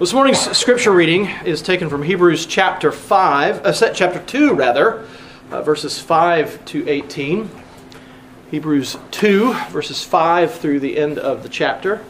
This 0.00 0.14
morning's 0.14 0.56
scripture 0.56 0.92
reading 0.92 1.26
is 1.44 1.60
taken 1.60 1.90
from 1.90 2.02
Hebrews 2.02 2.46
chapter 2.46 2.90
5, 2.90 3.66
uh, 3.66 3.92
chapter 3.92 4.18
2 4.18 4.54
rather, 4.54 5.06
uh, 5.50 5.60
verses 5.60 5.98
5 5.98 6.64
to 6.64 6.88
18. 6.88 7.50
Hebrews 8.50 8.96
2, 9.10 9.52
verses 9.68 10.02
5 10.02 10.54
through 10.54 10.80
the 10.80 10.96
end 10.96 11.18
of 11.18 11.42
the 11.42 11.50
chapter. 11.50 12.02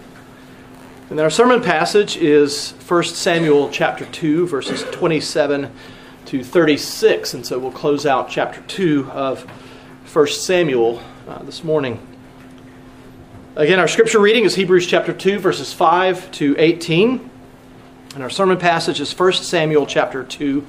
And 1.09 1.19
then 1.19 1.25
our 1.25 1.31
sermon 1.31 1.61
passage 1.61 2.17
is 2.17 2.75
1 2.87 3.03
Samuel 3.03 3.69
chapter 3.71 4.05
2, 4.05 4.47
verses 4.47 4.85
27 4.93 5.73
to 6.27 6.45
36. 6.45 7.35
And 7.35 7.45
so 7.45 7.59
we'll 7.59 7.73
close 7.73 8.07
out 8.07 8.31
chapter 8.31 8.61
2 8.69 9.11
of 9.11 9.43
1 10.15 10.27
Samuel 10.29 11.03
uh, 11.27 11.43
this 11.43 11.65
morning. 11.65 11.99
Again, 13.57 13.81
our 13.81 13.89
scripture 13.89 14.21
reading 14.21 14.45
is 14.45 14.55
Hebrews 14.55 14.87
chapter 14.87 15.13
2, 15.13 15.41
verses 15.41 15.73
5 15.73 16.31
to 16.31 16.55
18. 16.57 17.30
And 18.13 18.25
our 18.25 18.31
sermon 18.31 18.59
passage 18.59 19.01
is 19.01 19.17
1 19.17 19.35
Samuel 19.35 19.87
chapter 19.87 20.25
2, 20.25 20.67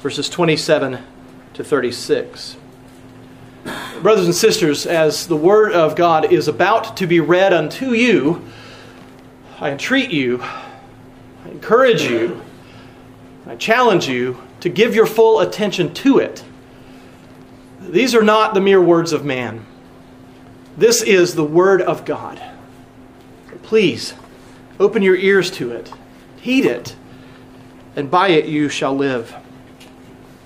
verses 0.00 0.28
27 0.28 0.98
to 1.54 1.64
36. 1.64 2.58
Brothers 4.02 4.26
and 4.26 4.34
sisters, 4.34 4.84
as 4.84 5.26
the 5.26 5.36
Word 5.36 5.72
of 5.72 5.96
God 5.96 6.30
is 6.30 6.46
about 6.46 6.94
to 6.98 7.06
be 7.06 7.20
read 7.20 7.54
unto 7.54 7.94
you, 7.94 8.44
I 9.58 9.70
entreat 9.70 10.10
you, 10.10 10.42
I 10.42 11.48
encourage 11.48 12.02
you, 12.02 12.42
I 13.46 13.56
challenge 13.56 14.06
you 14.06 14.36
to 14.60 14.68
give 14.68 14.94
your 14.94 15.06
full 15.06 15.40
attention 15.40 15.94
to 15.94 16.18
it. 16.18 16.44
These 17.80 18.14
are 18.14 18.22
not 18.22 18.52
the 18.52 18.60
mere 18.60 18.82
words 18.82 19.14
of 19.14 19.24
man. 19.24 19.64
This 20.76 21.00
is 21.00 21.34
the 21.34 21.44
Word 21.44 21.80
of 21.80 22.04
God. 22.04 22.42
Please, 23.62 24.12
open 24.78 25.00
your 25.00 25.16
ears 25.16 25.50
to 25.52 25.72
it 25.72 25.90
Heed 26.40 26.64
it, 26.64 26.96
and 27.96 28.10
by 28.10 28.28
it 28.28 28.46
you 28.46 28.68
shall 28.68 28.94
live. 28.94 29.34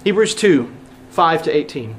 Hebrews 0.05 0.34
2 0.34 0.73
5 1.11 1.43
to 1.43 1.55
18. 1.55 1.95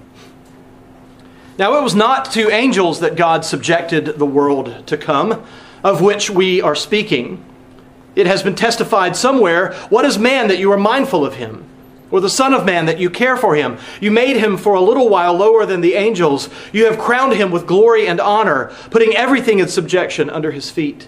Now 1.59 1.77
it 1.77 1.83
was 1.83 1.93
not 1.93 2.31
to 2.31 2.49
angels 2.49 2.99
that 3.01 3.15
God 3.15 3.45
subjected 3.45 4.05
the 4.17 4.25
world 4.25 4.87
to 4.87 4.97
come, 4.97 5.45
of 5.83 6.01
which 6.01 6.29
we 6.31 6.61
are 6.61 6.73
speaking. 6.73 7.43
It 8.15 8.25
has 8.25 8.41
been 8.41 8.55
testified 8.55 9.15
somewhere 9.15 9.73
What 9.89 10.05
is 10.05 10.17
man 10.17 10.47
that 10.47 10.59
you 10.59 10.71
are 10.71 10.77
mindful 10.77 11.25
of 11.25 11.35
him? 11.35 11.65
Or 12.09 12.21
the 12.21 12.29
Son 12.29 12.53
of 12.53 12.63
Man 12.63 12.85
that 12.85 12.99
you 12.99 13.09
care 13.09 13.35
for 13.35 13.55
him? 13.55 13.79
You 13.99 14.11
made 14.11 14.37
him 14.37 14.55
for 14.55 14.75
a 14.75 14.81
little 14.81 15.09
while 15.09 15.33
lower 15.33 15.65
than 15.65 15.81
the 15.81 15.95
angels. 15.95 16.47
You 16.71 16.85
have 16.85 16.99
crowned 16.99 17.33
him 17.33 17.49
with 17.49 17.65
glory 17.65 18.07
and 18.07 18.19
honor, 18.19 18.71
putting 18.91 19.15
everything 19.15 19.57
in 19.57 19.67
subjection 19.67 20.29
under 20.29 20.51
his 20.51 20.69
feet. 20.69 21.07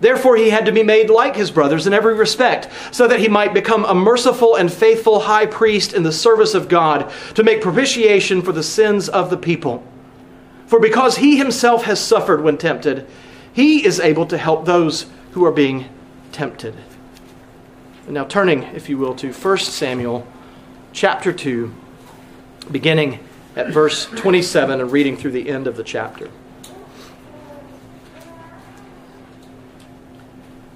Therefore, 0.00 0.36
he 0.36 0.50
had 0.50 0.64
to 0.66 0.72
be 0.72 0.82
made 0.82 1.10
like 1.10 1.36
his 1.36 1.50
brothers 1.50 1.86
in 1.86 1.92
every 1.92 2.14
respect, 2.14 2.68
so 2.90 3.06
that 3.06 3.20
he 3.20 3.28
might 3.28 3.52
become 3.52 3.84
a 3.84 3.94
merciful 3.94 4.56
and 4.56 4.72
faithful 4.72 5.20
high 5.20 5.46
priest 5.46 5.92
in 5.92 6.02
the 6.02 6.12
service 6.12 6.54
of 6.54 6.68
God 6.68 7.12
to 7.34 7.42
make 7.42 7.60
propitiation 7.60 8.40
for 8.40 8.52
the 8.52 8.62
sins 8.62 9.08
of 9.08 9.28
the 9.28 9.36
people. 9.36 9.84
For 10.66 10.80
because 10.80 11.18
he 11.18 11.36
himself 11.36 11.84
has 11.84 12.00
suffered 12.00 12.42
when 12.42 12.56
tempted, 12.56 13.06
he 13.52 13.84
is 13.84 14.00
able 14.00 14.26
to 14.26 14.38
help 14.38 14.64
those 14.64 15.06
who 15.32 15.44
are 15.44 15.52
being 15.52 15.88
tempted. 16.32 16.74
Now, 18.08 18.24
turning, 18.24 18.62
if 18.74 18.88
you 18.88 18.96
will, 18.96 19.14
to 19.16 19.32
1 19.32 19.58
Samuel 19.58 20.26
chapter 20.92 21.32
2, 21.32 21.72
beginning 22.70 23.20
at 23.56 23.68
verse 23.68 24.06
27 24.06 24.80
and 24.80 24.90
reading 24.90 25.16
through 25.16 25.32
the 25.32 25.48
end 25.48 25.66
of 25.66 25.76
the 25.76 25.84
chapter. 25.84 26.30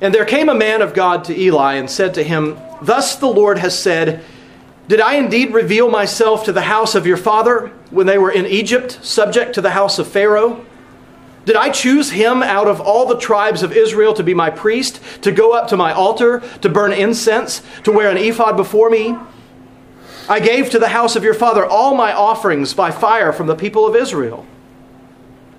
And 0.05 0.15
there 0.15 0.27
came 0.27 0.51
a 0.51 0.55
man 0.55 0.83
of 0.83 0.93
God 0.93 1.25
to 1.25 1.41
Eli 1.41 1.77
and 1.77 1.89
said 1.89 2.13
to 2.13 2.23
him, 2.23 2.59
Thus 2.83 3.17
the 3.17 3.27
Lord 3.27 3.57
has 3.57 3.79
said, 3.79 4.23
Did 4.87 5.01
I 5.01 5.15
indeed 5.15 5.55
reveal 5.55 5.89
myself 5.91 6.45
to 6.45 6.53
the 6.53 6.61
house 6.61 6.95
of 6.95 7.07
your 7.07 7.17
father 7.17 7.69
when 7.89 8.07
they 8.07 8.19
were 8.19 8.31
in 8.31 8.45
Egypt, 8.45 8.99
subject 9.03 9.55
to 9.55 9.63
the 9.63 9.71
house 9.71 9.99
of 9.99 10.07
Pharaoh? 10.07 10.63
Did 11.47 11.57
I 11.57 11.71
choose 11.71 12.11
him 12.11 12.43
out 12.43 12.69
of 12.69 12.83
all 12.83 13.07
the 13.07 13.19
tribes 13.19 13.63
of 13.63 13.73
Israel 13.73 14.13
to 14.13 14.23
be 14.23 14.35
my 14.35 14.51
priest, 14.51 15.01
to 15.23 15.33
go 15.33 15.55
up 15.55 15.69
to 15.69 15.77
my 15.79 15.95
altar, 15.95 16.43
to 16.61 16.69
burn 16.69 16.93
incense, 16.93 17.63
to 17.85 17.91
wear 17.91 18.11
an 18.11 18.19
ephod 18.19 18.59
before 18.59 18.91
me? 18.91 19.17
I 20.29 20.39
gave 20.39 20.69
to 20.69 20.79
the 20.79 20.89
house 20.89 21.17
of 21.17 21.25
your 21.25 21.33
father 21.33 21.65
all 21.65 21.95
my 21.95 22.13
offerings 22.13 22.75
by 22.75 22.91
fire 22.91 23.33
from 23.33 23.47
the 23.47 23.57
people 23.57 23.87
of 23.87 23.97
Israel. 23.97 24.45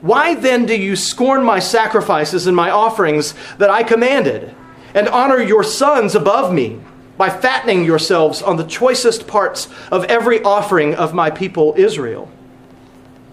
Why 0.05 0.35
then 0.35 0.67
do 0.67 0.79
you 0.79 0.95
scorn 0.95 1.43
my 1.43 1.57
sacrifices 1.57 2.45
and 2.45 2.55
my 2.55 2.69
offerings 2.69 3.33
that 3.57 3.71
I 3.71 3.81
commanded, 3.81 4.53
and 4.93 5.07
honor 5.07 5.41
your 5.41 5.63
sons 5.63 6.13
above 6.13 6.53
me 6.53 6.79
by 7.17 7.31
fattening 7.31 7.83
yourselves 7.83 8.43
on 8.43 8.57
the 8.57 8.65
choicest 8.65 9.25
parts 9.25 9.67
of 9.91 10.03
every 10.03 10.43
offering 10.43 10.93
of 10.93 11.15
my 11.15 11.31
people 11.31 11.73
Israel? 11.75 12.29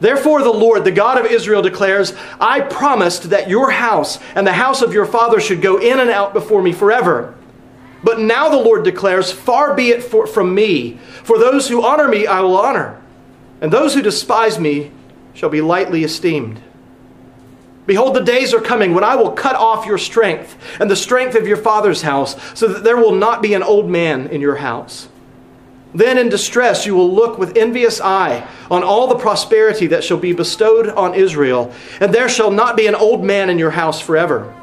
Therefore, 0.01 0.43
the 0.43 0.49
Lord, 0.49 0.85
the 0.85 0.93
God 0.93 1.19
of 1.19 1.31
Israel, 1.31 1.61
declares, 1.61 2.15
I 2.41 2.61
promised 2.61 3.29
that 3.29 3.51
your 3.51 3.71
house 3.71 4.19
and 4.35 4.47
the 4.47 4.55
house 4.55 4.81
of 4.81 4.95
your 4.95 5.05
father 5.05 5.41
should 5.41 5.61
go 5.61 5.79
in 5.79 6.01
and 6.01 6.09
out 6.09 6.33
before 6.33 6.63
me 6.63 6.73
forever. 6.73 7.35
But 8.03 8.19
now 8.19 8.49
the 8.49 8.57
Lord 8.57 8.83
declares, 8.83 9.31
Far 9.31 9.75
be 9.75 9.91
it 9.91 10.03
for, 10.03 10.27
from 10.27 10.55
me, 10.55 10.97
for 11.23 11.39
those 11.39 11.69
who 11.69 11.85
honor 11.85 12.09
me 12.09 12.27
I 12.27 12.41
will 12.41 12.57
honor, 12.57 12.99
and 13.61 13.71
those 13.71 13.93
who 13.93 14.01
despise 14.01 14.59
me 14.59 14.91
shall 15.35 15.49
be 15.49 15.61
lightly 15.61 16.05
esteemed. 16.05 16.61
Behold, 17.87 18.15
the 18.15 18.21
days 18.21 18.55
are 18.55 18.61
coming 18.61 18.95
when 18.95 19.03
I 19.03 19.17
will 19.17 19.33
cut 19.33 19.57
off 19.57 19.87
your 19.87 19.99
strength 19.99 20.57
and 20.81 20.91
the 20.91 20.97
strength 20.97 21.35
of 21.35 21.49
your 21.49 21.57
father's 21.57 22.03
house, 22.03 22.37
so 22.59 22.69
that 22.69 22.85
there 22.85 22.97
will 22.97 23.15
not 23.15 23.43
be 23.43 23.55
an 23.55 23.63
old 23.63 23.91
man 23.91 24.29
in 24.29 24.41
your 24.41 24.57
house. 24.57 25.09
Then 25.95 26.17
in 26.17 26.29
distress 26.29 26.87
you 26.87 26.95
will 26.95 27.13
look 27.13 27.39
with 27.39 27.57
envious 27.57 28.01
eye 28.01 28.47
on 28.71 28.83
all 28.83 29.09
the 29.09 29.19
prosperity 29.19 29.89
that 29.89 30.05
shall 30.05 30.17
be 30.17 30.33
bestowed 30.33 30.89
on 30.91 31.15
Israel, 31.15 31.73
and 32.01 32.15
there 32.15 32.29
shall 32.29 32.51
not 32.51 32.77
be 32.77 32.87
an 32.87 32.95
old 32.95 33.25
man 33.25 33.51
in 33.51 33.59
your 33.59 33.73
house 33.73 34.01
forever. 34.01 34.55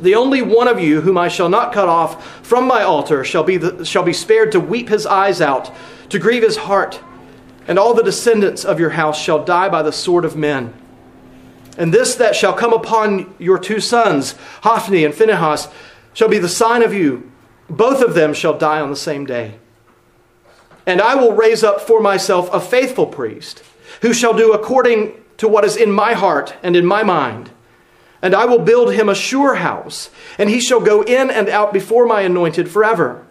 The 0.00 0.16
only 0.16 0.42
one 0.42 0.68
of 0.68 0.80
you 0.80 1.00
whom 1.00 1.16
I 1.16 1.28
shall 1.28 1.48
not 1.48 1.72
cut 1.72 1.88
off 1.88 2.44
from 2.44 2.66
my 2.66 2.82
altar 2.82 3.24
shall 3.24 3.44
be, 3.44 3.56
the, 3.56 3.84
shall 3.84 4.02
be 4.02 4.12
spared 4.12 4.52
to 4.52 4.60
weep 4.60 4.88
his 4.88 5.06
eyes 5.06 5.40
out, 5.40 5.72
to 6.10 6.18
grieve 6.18 6.42
his 6.42 6.56
heart 6.56 7.00
and 7.68 7.78
all 7.78 7.94
the 7.94 8.02
descendants 8.02 8.64
of 8.64 8.80
your 8.80 8.90
house 8.90 9.20
shall 9.20 9.44
die 9.44 9.68
by 9.68 9.82
the 9.82 9.92
sword 9.92 10.24
of 10.24 10.36
men. 10.36 10.72
And 11.78 11.92
this 11.92 12.14
that 12.14 12.34
shall 12.34 12.54
come 12.54 12.72
upon 12.72 13.34
your 13.38 13.58
two 13.58 13.80
sons, 13.80 14.34
Hophni 14.62 15.04
and 15.04 15.14
Phinehas, 15.14 15.68
shall 16.14 16.28
be 16.28 16.38
the 16.38 16.48
sign 16.48 16.82
of 16.82 16.94
you. 16.94 17.30
Both 17.68 18.00
of 18.00 18.14
them 18.14 18.32
shall 18.32 18.56
die 18.56 18.80
on 18.80 18.90
the 18.90 18.96
same 18.96 19.26
day. 19.26 19.58
And 20.86 21.02
I 21.02 21.16
will 21.16 21.32
raise 21.32 21.64
up 21.64 21.80
for 21.80 22.00
myself 22.00 22.48
a 22.52 22.60
faithful 22.60 23.06
priest, 23.06 23.62
who 24.02 24.14
shall 24.14 24.34
do 24.34 24.52
according 24.52 25.12
to 25.38 25.48
what 25.48 25.64
is 25.64 25.76
in 25.76 25.90
my 25.90 26.14
heart 26.14 26.54
and 26.62 26.76
in 26.76 26.86
my 26.86 27.02
mind. 27.02 27.50
And 28.22 28.34
I 28.34 28.46
will 28.46 28.60
build 28.60 28.94
him 28.94 29.08
a 29.08 29.14
sure 29.14 29.56
house, 29.56 30.10
and 30.38 30.48
he 30.48 30.60
shall 30.60 30.80
go 30.80 31.02
in 31.02 31.30
and 31.30 31.48
out 31.48 31.72
before 31.72 32.06
my 32.06 32.22
anointed 32.22 32.70
forever. 32.70 33.25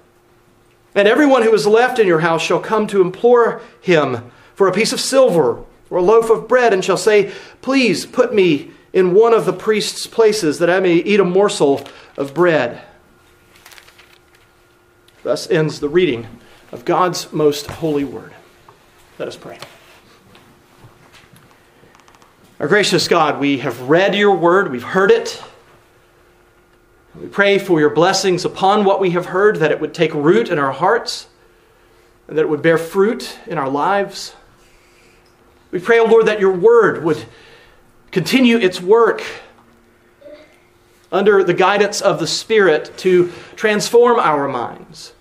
And 0.96 1.08
everyone 1.10 1.44
who 1.44 1.54
is 1.54 1.68
left 1.68 2.00
in 2.00 2.08
your 2.08 2.22
house 2.22 2.42
shall 2.42 2.62
come 2.62 2.88
to 2.88 3.02
implore 3.02 3.62
him 3.82 4.32
for 4.56 4.68
a 4.68 4.72
piece 4.72 4.94
of 4.94 5.02
silver 5.02 5.64
or 5.90 5.98
a 6.00 6.02
loaf 6.02 6.30
of 6.32 6.48
bread, 6.48 6.74
and 6.74 6.84
shall 6.84 6.98
say, 6.98 7.32
Please 7.62 8.06
put 8.06 8.34
me 8.34 8.72
in 8.92 9.14
one 9.14 9.34
of 9.34 9.46
the 9.46 9.54
priest's 9.54 10.08
places, 10.08 10.58
that 10.60 10.70
I 10.70 10.80
may 10.80 10.96
eat 10.96 11.20
a 11.20 11.26
morsel 11.26 11.86
of 12.18 12.34
bread. 12.34 12.82
Thus 15.22 15.50
ends 15.50 15.80
the 15.80 15.90
reading 15.90 16.28
of 16.72 16.86
God's 16.86 17.32
most 17.32 17.68
holy 17.68 18.04
word. 18.04 18.34
Let 19.20 19.28
us 19.28 19.36
pray. 19.36 19.60
Our 22.60 22.68
gracious 22.68 23.08
God, 23.08 23.40
we 23.40 23.60
have 23.60 23.82
read 23.82 24.16
your 24.16 24.36
word, 24.36 24.72
we've 24.72 24.82
heard 24.82 25.12
it. 25.12 25.44
We 27.20 27.28
pray 27.28 27.60
for 27.60 27.80
your 27.80 27.90
blessings 27.90 28.44
upon 28.44 28.84
what 28.84 29.00
we 29.00 29.12
have 29.12 29.28
heard, 29.28 29.58
that 29.58 29.72
it 29.72 29.80
would 29.80 29.94
take 29.94 30.14
root 30.14 30.50
in 30.50 30.60
our 30.60 30.74
hearts, 30.74 31.28
and 32.28 32.38
that 32.38 32.42
it 32.42 32.50
would 32.50 32.62
bear 32.62 32.78
fruit 32.78 33.40
in 33.48 33.58
our 33.58 33.70
lives. 33.70 34.36
We 35.72 35.80
pray, 35.80 36.00
O 36.00 36.04
oh 36.04 36.08
Lord, 36.08 36.26
that 36.26 36.40
your 36.40 36.52
word 36.52 37.04
would 37.04 37.26
continue 38.12 38.58
its 38.58 38.82
work 38.82 39.24
under 41.12 41.44
the 41.44 41.54
guidance 41.54 42.02
of 42.02 42.20
the 42.20 42.28
Spirit 42.28 42.98
to 42.98 43.32
transform 43.56 44.20
our 44.20 44.48
minds, 44.48 45.14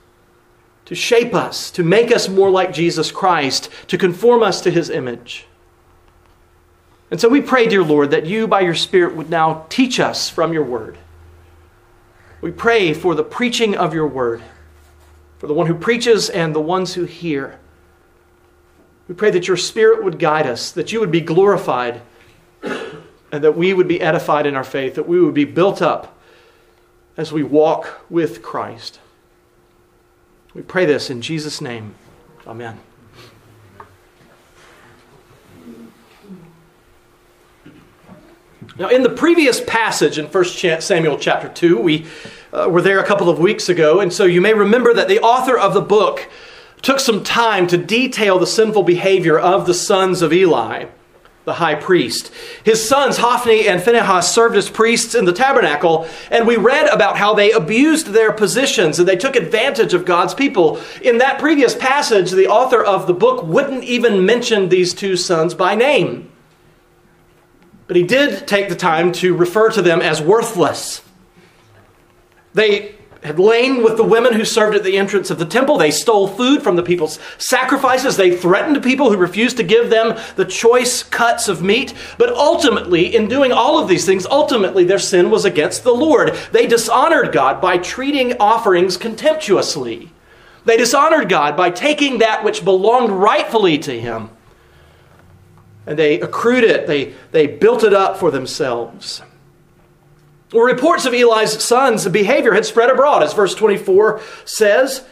to 0.86 0.94
shape 0.94 1.34
us, 1.34 1.70
to 1.72 1.84
make 1.84 2.10
us 2.10 2.28
more 2.28 2.50
like 2.50 2.72
Jesus 2.72 3.12
Christ, 3.12 3.70
to 3.88 3.96
conform 3.96 4.42
us 4.42 4.60
to 4.62 4.70
his 4.70 4.90
image. 4.90 5.46
And 7.10 7.20
so 7.20 7.28
we 7.28 7.40
pray, 7.40 7.66
dear 7.68 7.84
Lord, 7.84 8.10
that 8.10 8.26
you, 8.26 8.48
by 8.48 8.62
your 8.62 8.74
Spirit, 8.74 9.14
would 9.14 9.30
now 9.30 9.66
teach 9.68 10.00
us 10.00 10.28
from 10.28 10.52
your 10.52 10.64
word. 10.64 10.98
We 12.44 12.52
pray 12.52 12.92
for 12.92 13.14
the 13.14 13.24
preaching 13.24 13.74
of 13.74 13.94
your 13.94 14.06
word, 14.06 14.42
for 15.38 15.46
the 15.46 15.54
one 15.54 15.66
who 15.66 15.74
preaches 15.74 16.28
and 16.28 16.54
the 16.54 16.60
ones 16.60 16.92
who 16.92 17.06
hear. 17.06 17.58
We 19.08 19.14
pray 19.14 19.30
that 19.30 19.48
your 19.48 19.56
Spirit 19.56 20.04
would 20.04 20.18
guide 20.18 20.46
us, 20.46 20.70
that 20.72 20.92
you 20.92 21.00
would 21.00 21.10
be 21.10 21.22
glorified, 21.22 22.02
and 22.62 23.42
that 23.42 23.56
we 23.56 23.72
would 23.72 23.88
be 23.88 23.98
edified 23.98 24.44
in 24.44 24.56
our 24.56 24.62
faith, 24.62 24.94
that 24.96 25.08
we 25.08 25.22
would 25.22 25.32
be 25.32 25.46
built 25.46 25.80
up 25.80 26.18
as 27.16 27.32
we 27.32 27.42
walk 27.42 28.04
with 28.10 28.42
Christ. 28.42 29.00
We 30.52 30.60
pray 30.60 30.84
this 30.84 31.08
in 31.08 31.22
Jesus' 31.22 31.62
name. 31.62 31.94
Amen. 32.46 32.78
Now, 38.76 38.88
in 38.88 39.04
the 39.04 39.10
previous 39.10 39.60
passage 39.60 40.18
in 40.18 40.26
1 40.26 40.44
Samuel 40.80 41.16
chapter 41.16 41.48
2, 41.48 41.78
we 41.80 42.06
uh, 42.52 42.68
were 42.68 42.82
there 42.82 42.98
a 42.98 43.06
couple 43.06 43.30
of 43.30 43.38
weeks 43.38 43.68
ago, 43.68 44.00
and 44.00 44.12
so 44.12 44.24
you 44.24 44.40
may 44.40 44.52
remember 44.52 44.92
that 44.92 45.06
the 45.06 45.20
author 45.20 45.56
of 45.56 45.74
the 45.74 45.80
book 45.80 46.28
took 46.82 46.98
some 46.98 47.22
time 47.22 47.68
to 47.68 47.78
detail 47.78 48.36
the 48.36 48.48
sinful 48.48 48.82
behavior 48.82 49.38
of 49.38 49.66
the 49.66 49.74
sons 49.74 50.22
of 50.22 50.32
Eli, 50.32 50.86
the 51.44 51.54
high 51.54 51.76
priest. 51.76 52.32
His 52.64 52.86
sons, 52.86 53.18
Hophni 53.18 53.68
and 53.68 53.80
Phinehas, 53.80 54.34
served 54.34 54.56
as 54.56 54.68
priests 54.68 55.14
in 55.14 55.24
the 55.24 55.32
tabernacle, 55.32 56.08
and 56.28 56.44
we 56.44 56.56
read 56.56 56.88
about 56.88 57.16
how 57.16 57.32
they 57.32 57.52
abused 57.52 58.08
their 58.08 58.32
positions 58.32 58.98
and 58.98 59.06
they 59.06 59.14
took 59.14 59.36
advantage 59.36 59.94
of 59.94 60.04
God's 60.04 60.34
people. 60.34 60.80
In 61.00 61.18
that 61.18 61.38
previous 61.38 61.76
passage, 61.76 62.32
the 62.32 62.48
author 62.48 62.82
of 62.82 63.06
the 63.06 63.14
book 63.14 63.44
wouldn't 63.44 63.84
even 63.84 64.26
mention 64.26 64.68
these 64.68 64.92
two 64.92 65.16
sons 65.16 65.54
by 65.54 65.76
name. 65.76 66.32
But 67.86 67.96
he 67.96 68.02
did 68.02 68.46
take 68.46 68.68
the 68.68 68.76
time 68.76 69.12
to 69.12 69.36
refer 69.36 69.70
to 69.70 69.82
them 69.82 70.00
as 70.00 70.20
worthless. 70.20 71.02
They 72.54 72.94
had 73.22 73.38
lain 73.38 73.82
with 73.82 73.96
the 73.96 74.04
women 74.04 74.34
who 74.34 74.44
served 74.44 74.76
at 74.76 74.84
the 74.84 74.98
entrance 74.98 75.30
of 75.30 75.38
the 75.38 75.46
temple. 75.46 75.78
They 75.78 75.90
stole 75.90 76.28
food 76.28 76.62
from 76.62 76.76
the 76.76 76.82
people's 76.82 77.18
sacrifices. 77.38 78.16
They 78.16 78.36
threatened 78.36 78.82
people 78.82 79.10
who 79.10 79.16
refused 79.16 79.56
to 79.56 79.62
give 79.62 79.88
them 79.88 80.18
the 80.36 80.44
choice 80.44 81.02
cuts 81.02 81.48
of 81.48 81.62
meat. 81.62 81.94
But 82.18 82.34
ultimately, 82.34 83.14
in 83.16 83.28
doing 83.28 83.50
all 83.50 83.78
of 83.78 83.88
these 83.88 84.04
things, 84.04 84.26
ultimately 84.26 84.84
their 84.84 84.98
sin 84.98 85.30
was 85.30 85.46
against 85.46 85.84
the 85.84 85.94
Lord. 85.94 86.34
They 86.52 86.66
dishonored 86.66 87.32
God 87.32 87.62
by 87.62 87.78
treating 87.78 88.36
offerings 88.38 88.98
contemptuously. 88.98 90.10
They 90.66 90.76
dishonored 90.76 91.30
God 91.30 91.56
by 91.56 91.70
taking 91.70 92.18
that 92.18 92.44
which 92.44 92.64
belonged 92.64 93.10
rightfully 93.10 93.78
to 93.78 93.98
Him 93.98 94.30
and 95.86 95.98
they 95.98 96.20
accrued 96.20 96.64
it, 96.64 96.86
they, 96.86 97.14
they 97.30 97.46
built 97.46 97.84
it 97.84 97.92
up 97.92 98.16
for 98.16 98.30
themselves. 98.30 99.22
Well, 100.52 100.64
reports 100.64 101.04
of 101.04 101.12
Eli's 101.12 101.62
sons' 101.62 102.06
behavior 102.08 102.54
had 102.54 102.64
spread 102.64 102.90
abroad, 102.90 103.22
as 103.22 103.34
verse 103.34 103.54
24 103.54 104.20
says. 104.44 105.04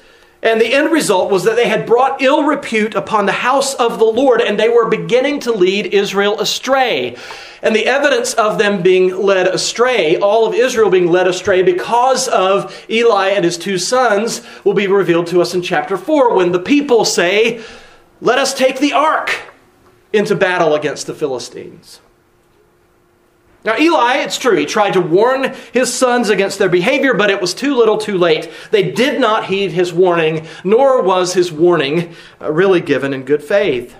And 0.42 0.60
the 0.60 0.74
end 0.74 0.90
result 0.90 1.30
was 1.30 1.44
that 1.44 1.54
they 1.54 1.68
had 1.68 1.86
brought 1.86 2.20
ill 2.20 2.44
repute 2.44 2.96
upon 2.96 3.26
the 3.26 3.32
house 3.32 3.74
of 3.74 3.98
the 3.98 4.04
Lord, 4.04 4.40
and 4.40 4.58
they 4.58 4.68
were 4.68 4.88
beginning 4.88 5.40
to 5.40 5.52
lead 5.52 5.94
Israel 5.94 6.40
astray. 6.40 7.16
And 7.62 7.76
the 7.76 7.86
evidence 7.86 8.34
of 8.34 8.58
them 8.58 8.82
being 8.82 9.16
led 9.16 9.46
astray, 9.46 10.16
all 10.16 10.46
of 10.46 10.54
Israel 10.54 10.90
being 10.90 11.06
led 11.06 11.28
astray 11.28 11.62
because 11.62 12.26
of 12.26 12.84
Eli 12.90 13.28
and 13.28 13.44
his 13.44 13.56
two 13.56 13.78
sons, 13.78 14.42
will 14.64 14.74
be 14.74 14.88
revealed 14.88 15.28
to 15.28 15.40
us 15.40 15.54
in 15.54 15.62
chapter 15.62 15.96
4 15.96 16.34
when 16.34 16.50
the 16.50 16.58
people 16.58 17.04
say, 17.04 17.62
Let 18.20 18.38
us 18.38 18.52
take 18.52 18.80
the 18.80 18.92
ark 18.92 19.51
into 20.12 20.34
battle 20.34 20.74
against 20.74 21.06
the 21.06 21.14
Philistines. 21.14 22.00
Now, 23.64 23.78
Eli, 23.78 24.18
it's 24.18 24.38
true, 24.38 24.56
he 24.56 24.66
tried 24.66 24.94
to 24.94 25.00
warn 25.00 25.54
his 25.72 25.94
sons 25.94 26.30
against 26.30 26.58
their 26.58 26.68
behavior, 26.68 27.14
but 27.14 27.30
it 27.30 27.40
was 27.40 27.54
too 27.54 27.76
little 27.76 27.96
too 27.96 28.18
late. 28.18 28.50
They 28.72 28.90
did 28.90 29.20
not 29.20 29.46
heed 29.46 29.70
his 29.70 29.92
warning, 29.92 30.46
nor 30.64 31.00
was 31.00 31.34
his 31.34 31.52
warning 31.52 32.14
uh, 32.40 32.52
really 32.52 32.80
given 32.80 33.14
in 33.14 33.22
good 33.22 33.42
faith. 33.42 33.94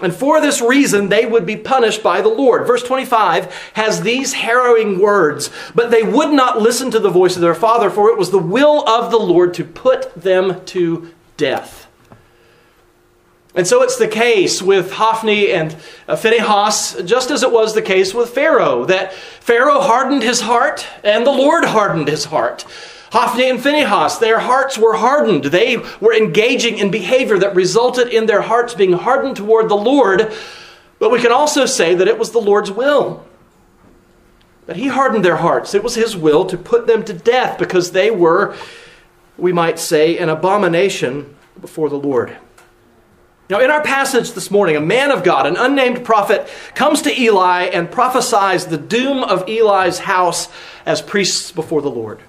And 0.00 0.14
for 0.14 0.40
this 0.40 0.62
reason, 0.62 1.10
they 1.10 1.26
would 1.26 1.44
be 1.44 1.56
punished 1.56 2.02
by 2.02 2.22
the 2.22 2.30
Lord. 2.30 2.66
Verse 2.66 2.82
25 2.82 3.72
has 3.74 4.00
these 4.00 4.32
harrowing 4.32 4.98
words 4.98 5.50
But 5.74 5.90
they 5.90 6.02
would 6.02 6.32
not 6.32 6.62
listen 6.62 6.90
to 6.92 6.98
the 6.98 7.10
voice 7.10 7.36
of 7.36 7.42
their 7.42 7.54
father, 7.54 7.90
for 7.90 8.08
it 8.08 8.16
was 8.16 8.30
the 8.30 8.38
will 8.38 8.88
of 8.88 9.10
the 9.10 9.18
Lord 9.18 9.52
to 9.54 9.64
put 9.64 10.14
them 10.14 10.64
to 10.66 11.12
death. 11.36 11.86
And 13.54 13.66
so 13.66 13.82
it's 13.82 13.96
the 13.96 14.06
case 14.06 14.62
with 14.62 14.92
Hophni 14.92 15.50
and 15.50 15.76
uh, 16.06 16.14
Phinehas, 16.14 17.02
just 17.04 17.30
as 17.32 17.42
it 17.42 17.50
was 17.50 17.74
the 17.74 17.82
case 17.82 18.14
with 18.14 18.30
Pharaoh, 18.30 18.84
that 18.84 19.12
Pharaoh 19.12 19.80
hardened 19.80 20.22
his 20.22 20.42
heart 20.42 20.86
and 21.02 21.26
the 21.26 21.32
Lord 21.32 21.64
hardened 21.64 22.06
his 22.06 22.26
heart. 22.26 22.64
Hophni 23.10 23.50
and 23.50 23.60
Phinehas, 23.60 24.18
their 24.18 24.38
hearts 24.38 24.78
were 24.78 24.94
hardened. 24.94 25.44
They 25.46 25.78
were 26.00 26.14
engaging 26.14 26.78
in 26.78 26.92
behavior 26.92 27.38
that 27.38 27.56
resulted 27.56 28.06
in 28.06 28.26
their 28.26 28.42
hearts 28.42 28.74
being 28.74 28.92
hardened 28.92 29.36
toward 29.36 29.68
the 29.68 29.74
Lord. 29.74 30.32
But 31.00 31.10
we 31.10 31.20
can 31.20 31.32
also 31.32 31.66
say 31.66 31.96
that 31.96 32.06
it 32.06 32.20
was 32.20 32.30
the 32.30 32.38
Lord's 32.38 32.70
will. 32.70 33.26
That 34.66 34.76
He 34.76 34.86
hardened 34.86 35.24
their 35.24 35.38
hearts. 35.38 35.74
It 35.74 35.82
was 35.82 35.96
His 35.96 36.16
will 36.16 36.44
to 36.44 36.56
put 36.56 36.86
them 36.86 37.04
to 37.04 37.12
death 37.12 37.58
because 37.58 37.90
they 37.90 38.12
were, 38.12 38.54
we 39.36 39.52
might 39.52 39.80
say, 39.80 40.16
an 40.18 40.28
abomination 40.28 41.34
before 41.60 41.88
the 41.88 41.98
Lord. 41.98 42.36
Now, 43.50 43.58
in 43.58 43.68
our 43.68 43.82
passage 43.82 44.30
this 44.30 44.48
morning, 44.48 44.76
a 44.76 44.80
man 44.80 45.10
of 45.10 45.24
God, 45.24 45.44
an 45.44 45.56
unnamed 45.56 46.04
prophet, 46.04 46.48
comes 46.76 47.02
to 47.02 47.20
Eli 47.20 47.64
and 47.64 47.90
prophesies 47.90 48.66
the 48.66 48.78
doom 48.78 49.24
of 49.24 49.48
Eli's 49.48 49.98
house 49.98 50.48
as 50.86 51.02
priests 51.02 51.50
before 51.50 51.82
the 51.82 51.90
Lord. 51.90 52.20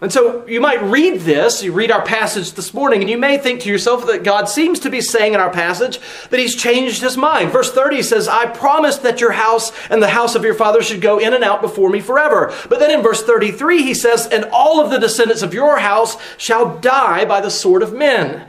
And 0.00 0.12
so 0.12 0.44
you 0.48 0.60
might 0.60 0.82
read 0.82 1.20
this, 1.20 1.62
you 1.62 1.72
read 1.72 1.92
our 1.92 2.04
passage 2.04 2.54
this 2.54 2.74
morning, 2.74 3.00
and 3.00 3.08
you 3.08 3.16
may 3.16 3.38
think 3.38 3.60
to 3.60 3.68
yourself 3.68 4.06
that 4.08 4.24
God 4.24 4.48
seems 4.48 4.80
to 4.80 4.90
be 4.90 5.00
saying 5.00 5.34
in 5.34 5.40
our 5.40 5.52
passage 5.52 6.00
that 6.30 6.40
he's 6.40 6.56
changed 6.56 7.00
his 7.00 7.16
mind. 7.16 7.52
Verse 7.52 7.70
30 7.72 8.02
says, 8.02 8.26
I 8.26 8.46
promised 8.46 9.04
that 9.04 9.20
your 9.20 9.32
house 9.32 9.70
and 9.88 10.02
the 10.02 10.08
house 10.08 10.34
of 10.34 10.44
your 10.44 10.54
father 10.54 10.82
should 10.82 11.00
go 11.00 11.18
in 11.18 11.32
and 11.32 11.44
out 11.44 11.62
before 11.62 11.90
me 11.90 12.00
forever. 12.00 12.52
But 12.68 12.80
then 12.80 12.90
in 12.90 13.02
verse 13.02 13.22
33, 13.22 13.82
he 13.82 13.94
says, 13.94 14.26
And 14.26 14.46
all 14.46 14.80
of 14.80 14.90
the 14.90 14.98
descendants 14.98 15.42
of 15.42 15.54
your 15.54 15.78
house 15.78 16.16
shall 16.38 16.76
die 16.80 17.24
by 17.24 17.40
the 17.40 17.50
sword 17.50 17.84
of 17.84 17.92
men. 17.92 18.48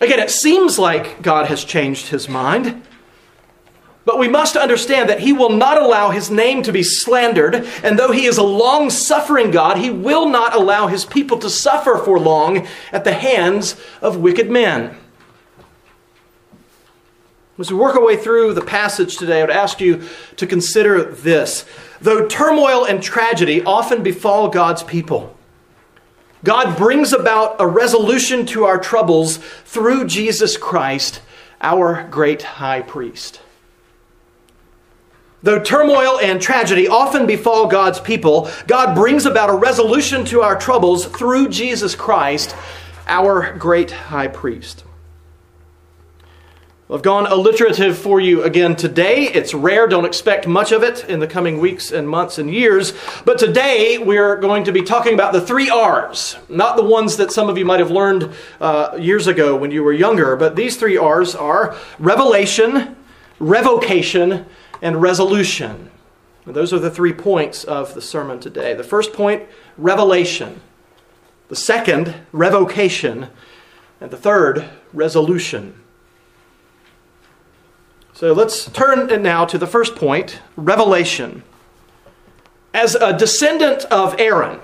Again, 0.00 0.20
it 0.20 0.30
seems 0.30 0.78
like 0.78 1.22
God 1.22 1.46
has 1.46 1.64
changed 1.64 2.08
his 2.08 2.28
mind. 2.28 2.82
But 4.04 4.18
we 4.18 4.28
must 4.28 4.56
understand 4.56 5.10
that 5.10 5.20
he 5.20 5.34
will 5.34 5.50
not 5.50 5.76
allow 5.76 6.10
his 6.10 6.30
name 6.30 6.62
to 6.62 6.72
be 6.72 6.82
slandered, 6.82 7.54
and 7.82 7.98
though 7.98 8.10
he 8.10 8.24
is 8.24 8.38
a 8.38 8.42
long 8.42 8.88
suffering 8.88 9.50
God, 9.50 9.76
he 9.76 9.90
will 9.90 10.28
not 10.28 10.54
allow 10.54 10.86
his 10.86 11.04
people 11.04 11.36
to 11.38 11.50
suffer 11.50 11.98
for 11.98 12.18
long 12.18 12.66
at 12.90 13.04
the 13.04 13.12
hands 13.12 13.78
of 14.00 14.16
wicked 14.16 14.50
men. 14.50 14.96
As 17.58 17.70
we 17.70 17.76
work 17.76 17.96
our 17.96 18.04
way 18.04 18.16
through 18.16 18.54
the 18.54 18.62
passage 18.62 19.18
today, 19.18 19.40
I 19.40 19.42
would 19.42 19.50
ask 19.50 19.80
you 19.80 20.08
to 20.36 20.46
consider 20.46 21.02
this. 21.04 21.66
Though 22.00 22.26
turmoil 22.26 22.84
and 22.84 23.02
tragedy 23.02 23.62
often 23.62 24.02
befall 24.02 24.48
God's 24.48 24.84
people, 24.84 25.36
God 26.44 26.76
brings 26.76 27.12
about 27.12 27.56
a 27.60 27.66
resolution 27.66 28.46
to 28.46 28.64
our 28.64 28.78
troubles 28.78 29.38
through 29.64 30.06
Jesus 30.06 30.56
Christ, 30.56 31.20
our 31.60 32.06
great 32.10 32.42
high 32.42 32.82
priest. 32.82 33.40
Though 35.42 35.60
turmoil 35.60 36.18
and 36.20 36.42
tragedy 36.42 36.88
often 36.88 37.26
befall 37.26 37.66
God's 37.68 38.00
people, 38.00 38.50
God 38.66 38.94
brings 38.94 39.24
about 39.24 39.50
a 39.50 39.54
resolution 39.54 40.24
to 40.26 40.42
our 40.42 40.58
troubles 40.58 41.06
through 41.06 41.48
Jesus 41.48 41.94
Christ, 41.94 42.56
our 43.06 43.56
great 43.56 43.90
high 43.90 44.28
priest. 44.28 44.84
I've 46.90 47.02
gone 47.02 47.26
alliterative 47.26 47.98
for 47.98 48.18
you 48.18 48.44
again 48.44 48.74
today. 48.74 49.24
It's 49.24 49.52
rare, 49.52 49.86
don't 49.86 50.06
expect 50.06 50.46
much 50.46 50.72
of 50.72 50.82
it 50.82 51.04
in 51.04 51.20
the 51.20 51.26
coming 51.26 51.60
weeks 51.60 51.92
and 51.92 52.08
months 52.08 52.38
and 52.38 52.50
years. 52.50 52.94
But 53.26 53.38
today 53.38 53.98
we're 53.98 54.36
going 54.36 54.64
to 54.64 54.72
be 54.72 54.80
talking 54.80 55.12
about 55.12 55.34
the 55.34 55.40
three 55.42 55.68
R's, 55.68 56.38
not 56.48 56.76
the 56.76 56.82
ones 56.82 57.18
that 57.18 57.30
some 57.30 57.50
of 57.50 57.58
you 57.58 57.66
might 57.66 57.80
have 57.80 57.90
learned 57.90 58.32
uh, 58.58 58.96
years 58.98 59.26
ago 59.26 59.54
when 59.54 59.70
you 59.70 59.84
were 59.84 59.92
younger, 59.92 60.34
but 60.34 60.56
these 60.56 60.78
three 60.78 60.96
R's 60.96 61.34
are 61.34 61.76
revelation, 61.98 62.96
revocation, 63.38 64.46
and 64.80 65.02
resolution. 65.02 65.90
And 66.46 66.56
those 66.56 66.72
are 66.72 66.78
the 66.78 66.90
three 66.90 67.12
points 67.12 67.64
of 67.64 67.92
the 67.92 68.00
sermon 68.00 68.40
today. 68.40 68.72
The 68.72 68.82
first 68.82 69.12
point, 69.12 69.42
revelation. 69.76 70.62
The 71.48 71.56
second, 71.56 72.14
revocation. 72.32 73.28
And 74.00 74.10
the 74.10 74.16
third, 74.16 74.70
resolution. 74.94 75.84
So 78.18 78.32
let's 78.32 78.68
turn 78.72 79.22
now 79.22 79.44
to 79.44 79.58
the 79.58 79.66
first 79.68 79.94
point 79.94 80.40
revelation. 80.56 81.44
As 82.74 82.96
a 82.96 83.16
descendant 83.16 83.84
of 83.92 84.18
Aaron, 84.18 84.58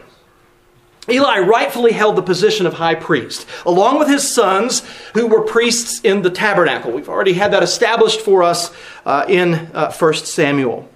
Eli 1.09 1.39
rightfully 1.39 1.93
held 1.93 2.17
the 2.17 2.23
position 2.23 2.67
of 2.67 2.73
high 2.75 2.97
priest, 2.97 3.47
along 3.65 4.01
with 4.01 4.09
his 4.09 4.29
sons 4.29 4.83
who 5.15 5.29
were 5.29 5.43
priests 5.43 6.01
in 6.01 6.23
the 6.23 6.31
tabernacle. 6.31 6.91
We've 6.91 7.09
already 7.09 7.35
had 7.35 7.53
that 7.53 7.63
established 7.63 8.23
for 8.23 8.43
us 8.43 8.75
uh, 9.07 9.25
in 9.29 9.55
uh, 9.73 9.93
1 9.93 10.15
Samuel. 10.15 10.89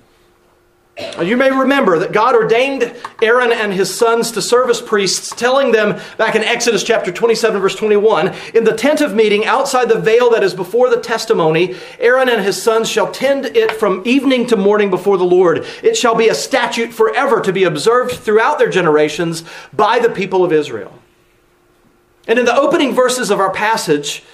You 1.23 1.37
may 1.37 1.53
remember 1.53 1.99
that 2.01 2.11
God 2.11 2.35
ordained 2.35 2.93
Aaron 3.23 3.53
and 3.53 3.73
his 3.73 3.97
sons 3.97 4.33
to 4.33 4.43
serve 4.43 4.69
as 4.69 4.81
priests, 4.81 5.31
telling 5.31 5.71
them 5.71 6.01
back 6.17 6.35
in 6.35 6.43
Exodus 6.43 6.83
chapter 6.83 7.13
27, 7.13 7.61
verse 7.61 7.77
21 7.77 8.35
In 8.53 8.65
the 8.65 8.77
tent 8.77 9.01
of 9.01 9.15
meeting, 9.15 9.45
outside 9.45 9.89
the 9.89 10.01
veil 10.01 10.29
that 10.31 10.43
is 10.43 10.55
before 10.55 10.91
the 10.91 11.01
testimony, 11.01 11.77
Aaron 12.01 12.29
and 12.29 12.43
his 12.43 12.61
sons 12.61 12.89
shall 12.89 13.13
tend 13.13 13.47
it 13.47 13.71
from 13.73 14.03
evening 14.05 14.47
to 14.49 14.57
morning 14.57 14.91
before 14.91 15.17
the 15.17 15.25
Lord. 15.25 15.65
It 15.85 15.97
shall 15.97 16.17
be 16.17 16.29
a 16.29 16.35
statute 16.35 16.93
forever 16.93 17.41
to 17.43 17.53
be 17.53 17.63
observed 17.63 18.17
throughout 18.17 18.59
their 18.59 18.71
generations 18.71 19.45
by 19.73 20.01
the 20.01 20.11
people 20.11 20.45
of 20.45 20.53
Israel. 20.53 20.93
And 22.27 22.41
in 22.41 22.45
the 22.45 22.57
opening 22.57 22.93
verses 22.93 23.31
of 23.31 23.39
our 23.39 23.53
passage, 23.53 24.25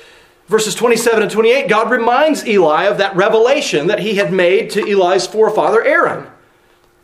verses 0.48 0.74
27 0.74 1.22
and 1.22 1.30
28, 1.30 1.68
God 1.68 1.90
reminds 1.90 2.46
Eli 2.46 2.84
of 2.84 2.96
that 2.98 3.14
revelation 3.16 3.86
that 3.88 4.00
he 4.00 4.14
had 4.14 4.32
made 4.32 4.70
to 4.70 4.86
Eli's 4.86 5.26
forefather 5.26 5.84
Aaron 5.84 6.28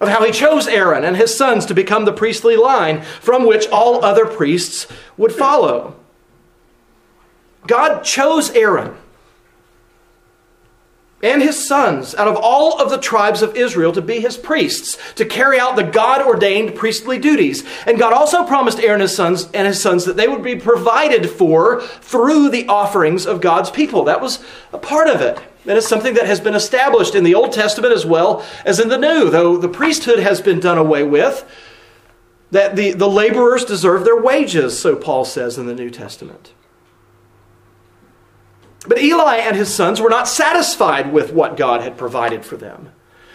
of 0.00 0.08
how 0.08 0.24
he 0.24 0.32
chose 0.32 0.66
Aaron 0.66 1.04
and 1.04 1.16
his 1.16 1.36
sons 1.36 1.66
to 1.66 1.74
become 1.74 2.04
the 2.04 2.12
priestly 2.12 2.56
line 2.56 3.02
from 3.02 3.46
which 3.46 3.68
all 3.68 4.04
other 4.04 4.26
priests 4.26 4.86
would 5.16 5.32
follow. 5.32 5.94
God 7.66 8.02
chose 8.02 8.50
Aaron 8.50 8.96
and 11.22 11.42
his 11.42 11.66
sons 11.66 12.14
out 12.14 12.28
of 12.28 12.36
all 12.36 12.80
of 12.80 12.90
the 12.90 12.98
tribes 12.98 13.42
of 13.42 13.54
Israel 13.54 13.92
to 13.92 14.00
be 14.00 14.20
his 14.20 14.36
priests, 14.36 14.96
to 15.14 15.24
carry 15.26 15.60
out 15.60 15.76
the 15.76 15.82
God 15.82 16.26
ordained 16.26 16.76
priestly 16.76 17.18
duties. 17.18 17.64
And 17.86 17.98
God 17.98 18.12
also 18.12 18.44
promised 18.44 18.80
Aaron 18.80 19.00
his 19.00 19.14
sons 19.14 19.50
and 19.52 19.66
his 19.66 19.82
sons 19.82 20.06
that 20.06 20.16
they 20.16 20.28
would 20.28 20.42
be 20.42 20.56
provided 20.56 21.28
for 21.28 21.82
through 21.82 22.48
the 22.48 22.66
offerings 22.68 23.26
of 23.26 23.40
God's 23.40 23.70
people. 23.70 24.04
That 24.04 24.22
was 24.22 24.42
a 24.72 24.78
part 24.78 25.08
of 25.08 25.20
it. 25.20 25.38
And 25.66 25.76
it's 25.76 25.88
something 25.88 26.14
that 26.14 26.26
has 26.26 26.40
been 26.40 26.54
established 26.54 27.14
in 27.14 27.24
the 27.24 27.34
Old 27.34 27.52
Testament 27.52 27.92
as 27.92 28.06
well 28.06 28.44
as 28.64 28.80
in 28.80 28.88
the 28.88 28.98
New, 28.98 29.28
though 29.30 29.56
the 29.56 29.68
priesthood 29.68 30.18
has 30.18 30.40
been 30.40 30.58
done 30.58 30.78
away 30.78 31.02
with, 31.02 31.44
that 32.50 32.76
the, 32.76 32.92
the 32.92 33.08
laborers 33.08 33.64
deserve 33.64 34.04
their 34.04 34.20
wages, 34.20 34.78
so 34.78 34.96
Paul 34.96 35.24
says 35.24 35.58
in 35.58 35.66
the 35.66 35.74
New 35.74 35.90
Testament. 35.90 36.52
But 38.86 39.02
Eli 39.02 39.36
and 39.36 39.56
his 39.56 39.72
sons 39.72 40.00
were 40.00 40.08
not 40.08 40.28
satisfied 40.28 41.12
with 41.12 41.32
what 41.32 41.56
God 41.56 41.82
had 41.82 41.98
provided 41.98 42.44
for 42.44 42.56
them. 42.56 42.90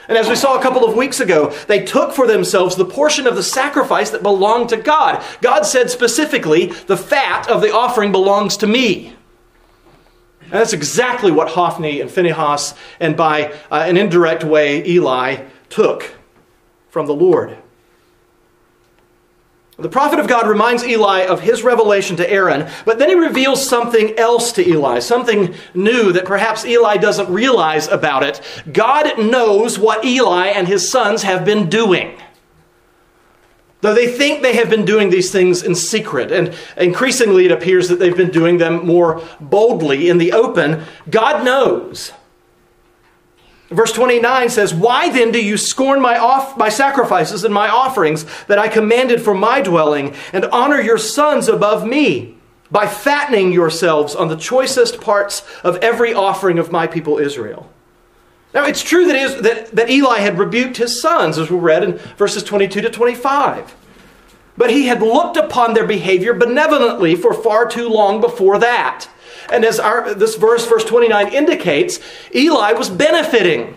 And 0.08 0.18
as 0.18 0.30
we 0.30 0.36
saw 0.36 0.58
a 0.58 0.62
couple 0.62 0.86
of 0.86 0.96
weeks 0.96 1.20
ago, 1.20 1.50
they 1.68 1.84
took 1.84 2.12
for 2.12 2.28
themselves 2.28 2.76
the 2.76 2.86
portion 2.86 3.26
of 3.26 3.36
the 3.36 3.44
sacrifice 3.44 4.12
that 4.12 4.22
belonged 4.22 4.70
to 4.70 4.78
God. 4.78 5.24
God 5.42 5.64
said 5.64 5.90
specifically, 5.90 6.68
the 6.68 6.98
fat 6.98 7.50
of 7.50 7.62
the 7.62 7.74
offering 7.74 8.12
belongs 8.12 8.58
to 8.58 8.68
me. 8.68 9.15
And 10.46 10.54
that's 10.54 10.74
exactly 10.74 11.32
what 11.32 11.50
Hophni 11.50 12.02
and 12.02 12.10
Phinehas, 12.10 12.74
and 13.00 13.18
by 13.18 13.54
uh, 13.72 13.84
an 13.88 13.98
indirect 13.98 14.44
way, 14.44 14.86
Eli 14.86 15.46
took 15.70 16.16
from 16.90 17.08
the 17.08 17.16
Lord. 17.16 17.58
The 19.78 19.90
prophet 19.90 20.20
of 20.20 20.30
God 20.30 20.48
reminds 20.48 20.86
Eli 20.86 21.26
of 21.26 21.42
his 21.42 21.62
revelation 21.62 22.16
to 22.16 22.32
Aaron, 22.32 22.70
but 22.86 22.98
then 22.98 23.10
he 23.10 23.16
reveals 23.16 23.68
something 23.68 24.18
else 24.18 24.54
to 24.54 24.66
Eli, 24.66 25.00
something 25.00 25.54
new 25.74 26.14
that 26.14 26.24
perhaps 26.24 26.64
Eli 26.64 26.96
doesn't 26.96 27.30
realize 27.30 27.90
about 27.90 28.24
it. 28.24 28.40
God 28.72 29.20
knows 29.20 29.78
what 29.78 30.06
Eli 30.06 30.48
and 30.48 30.66
his 30.66 30.90
sons 30.90 31.24
have 31.24 31.44
been 31.44 31.70
doing. 31.70 32.18
Though 33.86 33.94
they 33.94 34.08
think 34.08 34.42
they 34.42 34.56
have 34.56 34.72
been 34.72 34.84
doing 34.84 35.12
these 35.12 35.32
things 35.32 35.62
in 35.62 35.76
secret, 35.76 36.32
and 36.32 36.56
increasingly 36.76 37.46
it 37.46 37.52
appears 37.52 37.88
that 37.90 38.00
they've 38.00 38.18
been 38.18 38.32
doing 38.32 38.58
them 38.58 38.84
more 38.84 39.22
boldly 39.40 40.10
in 40.10 40.18
the 40.18 40.34
open, 40.34 40.86
God 41.08 41.46
knows. 41.46 42.12
Verse 43.70 43.92
29 43.92 44.50
says, 44.50 44.74
Why 44.74 45.12
then 45.12 45.32
do 45.32 45.40
you 45.40 45.56
scorn 45.56 46.02
my, 46.02 46.18
off- 46.18 46.58
my 46.58 46.68
sacrifices 46.68 47.44
and 47.44 47.54
my 47.54 47.70
offerings 47.70 48.26
that 48.46 48.58
I 48.58 48.70
commanded 48.70 49.22
for 49.22 49.36
my 49.36 49.62
dwelling, 49.62 50.16
and 50.34 50.46
honor 50.46 50.82
your 50.82 50.98
sons 50.98 51.48
above 51.48 51.86
me, 51.86 52.40
by 52.72 52.88
fattening 52.88 53.52
yourselves 53.52 54.16
on 54.16 54.30
the 54.30 54.36
choicest 54.36 55.00
parts 55.00 55.44
of 55.64 55.76
every 55.84 56.12
offering 56.12 56.58
of 56.58 56.72
my 56.72 56.88
people 56.88 57.20
Israel? 57.20 57.72
Now, 58.56 58.66
it's 58.66 58.82
true 58.82 59.06
that, 59.08 59.18
is, 59.18 59.42
that, 59.42 59.72
that 59.76 59.90
Eli 59.90 60.20
had 60.20 60.40
rebuked 60.40 60.78
his 60.78 61.02
sons, 61.02 61.38
as 61.38 61.52
we 61.52 61.58
read 61.58 61.84
in 61.84 61.98
verses 62.16 62.42
22 62.42 62.82
to 62.84 62.90
25. 62.90 63.76
But 64.56 64.70
he 64.70 64.88
had 64.88 65.02
looked 65.02 65.36
upon 65.36 65.74
their 65.74 65.86
behavior 65.86 66.34
benevolently 66.34 67.18
for 67.18 67.34
far 67.34 67.68
too 67.68 67.90
long 67.90 68.22
before 68.22 68.58
that. 68.60 69.10
And 69.52 69.66
as 69.66 69.78
our, 69.78 70.14
this 70.14 70.38
verse, 70.38 70.66
verse 70.66 70.86
29, 70.86 71.34
indicates, 71.34 72.00
Eli 72.34 72.72
was 72.72 72.90
benefiting. 72.90 73.76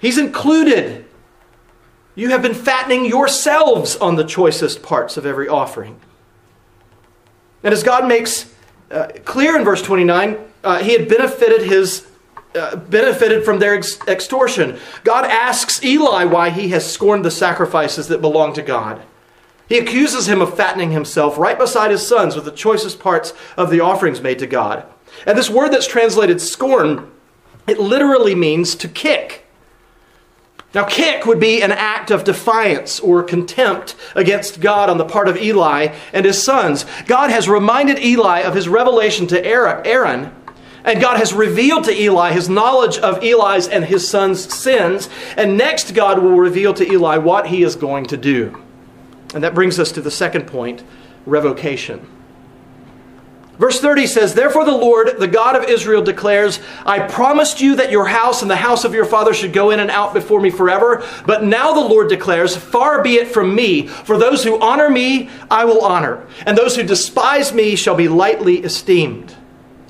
He's 0.00 0.18
included. 0.18 1.04
You 2.14 2.28
have 2.28 2.42
been 2.42 2.54
fattening 2.54 3.06
yourselves 3.06 3.96
on 3.96 4.14
the 4.14 4.24
choicest 4.24 4.84
parts 4.84 5.16
of 5.16 5.26
every 5.26 5.48
offering. 5.48 5.98
And 7.64 7.74
as 7.74 7.82
God 7.82 8.06
makes 8.06 8.54
uh, 8.92 9.08
clear 9.24 9.58
in 9.58 9.64
verse 9.64 9.82
29, 9.82 10.38
uh, 10.62 10.78
he 10.78 10.92
had 10.92 11.08
benefited 11.08 11.62
his 11.62 12.06
uh, 12.54 12.76
benefited 12.76 13.44
from 13.44 13.58
their 13.58 13.74
ex- 13.74 13.98
extortion. 14.06 14.78
God 15.04 15.24
asks 15.24 15.82
Eli 15.82 16.24
why 16.24 16.50
he 16.50 16.68
has 16.68 16.90
scorned 16.90 17.24
the 17.24 17.30
sacrifices 17.30 18.08
that 18.08 18.20
belong 18.20 18.52
to 18.54 18.62
God. 18.62 19.02
He 19.68 19.78
accuses 19.78 20.28
him 20.28 20.42
of 20.42 20.56
fattening 20.56 20.90
himself 20.90 21.38
right 21.38 21.58
beside 21.58 21.90
his 21.90 22.06
sons 22.06 22.34
with 22.34 22.44
the 22.44 22.50
choicest 22.50 23.00
parts 23.00 23.32
of 23.56 23.70
the 23.70 23.80
offerings 23.80 24.20
made 24.20 24.38
to 24.40 24.46
God. 24.46 24.84
And 25.26 25.38
this 25.38 25.48
word 25.48 25.72
that's 25.72 25.86
translated 25.86 26.40
scorn, 26.40 27.10
it 27.66 27.80
literally 27.80 28.34
means 28.34 28.74
to 28.76 28.88
kick. 28.88 29.46
Now, 30.74 30.84
kick 30.84 31.26
would 31.26 31.38
be 31.38 31.62
an 31.62 31.72
act 31.72 32.10
of 32.10 32.24
defiance 32.24 32.98
or 32.98 33.22
contempt 33.22 33.94
against 34.14 34.60
God 34.60 34.88
on 34.88 34.96
the 34.96 35.04
part 35.04 35.28
of 35.28 35.36
Eli 35.36 35.94
and 36.14 36.24
his 36.24 36.42
sons. 36.42 36.86
God 37.06 37.30
has 37.30 37.48
reminded 37.48 37.98
Eli 37.98 38.40
of 38.40 38.54
his 38.54 38.68
revelation 38.68 39.26
to 39.28 39.44
Aaron, 39.44 40.34
and 40.84 41.00
God 41.00 41.18
has 41.18 41.32
revealed 41.32 41.84
to 41.84 41.92
Eli 41.92 42.32
his 42.32 42.48
knowledge 42.48 42.98
of 42.98 43.22
Eli's 43.22 43.68
and 43.68 43.84
his 43.84 44.08
sons' 44.08 44.52
sins. 44.52 45.08
And 45.36 45.56
next, 45.56 45.94
God 45.94 46.22
will 46.22 46.36
reveal 46.36 46.74
to 46.74 46.90
Eli 46.90 47.18
what 47.18 47.46
he 47.46 47.62
is 47.62 47.76
going 47.76 48.06
to 48.06 48.16
do. 48.16 48.62
And 49.34 49.44
that 49.44 49.54
brings 49.54 49.78
us 49.78 49.92
to 49.92 50.00
the 50.00 50.10
second 50.10 50.46
point 50.46 50.82
revocation. 51.24 52.06
Verse 53.58 53.80
30 53.80 54.06
says, 54.08 54.34
Therefore 54.34 54.64
the 54.64 54.72
Lord, 54.72 55.20
the 55.20 55.28
God 55.28 55.54
of 55.54 55.68
Israel, 55.68 56.02
declares, 56.02 56.58
I 56.84 57.00
promised 57.00 57.60
you 57.60 57.76
that 57.76 57.92
your 57.92 58.06
house 58.06 58.42
and 58.42 58.50
the 58.50 58.56
house 58.56 58.84
of 58.84 58.94
your 58.94 59.04
father 59.04 59.32
should 59.32 59.52
go 59.52 59.70
in 59.70 59.78
and 59.78 59.90
out 59.90 60.14
before 60.14 60.40
me 60.40 60.50
forever. 60.50 61.06
But 61.26 61.44
now 61.44 61.72
the 61.72 61.80
Lord 61.80 62.08
declares, 62.08 62.56
Far 62.56 63.02
be 63.04 63.16
it 63.16 63.28
from 63.28 63.54
me, 63.54 63.86
for 63.86 64.18
those 64.18 64.42
who 64.42 64.60
honor 64.60 64.90
me, 64.90 65.30
I 65.50 65.64
will 65.64 65.82
honor, 65.82 66.26
and 66.44 66.58
those 66.58 66.74
who 66.74 66.82
despise 66.82 67.52
me 67.52 67.76
shall 67.76 67.94
be 67.94 68.08
lightly 68.08 68.64
esteemed. 68.64 69.36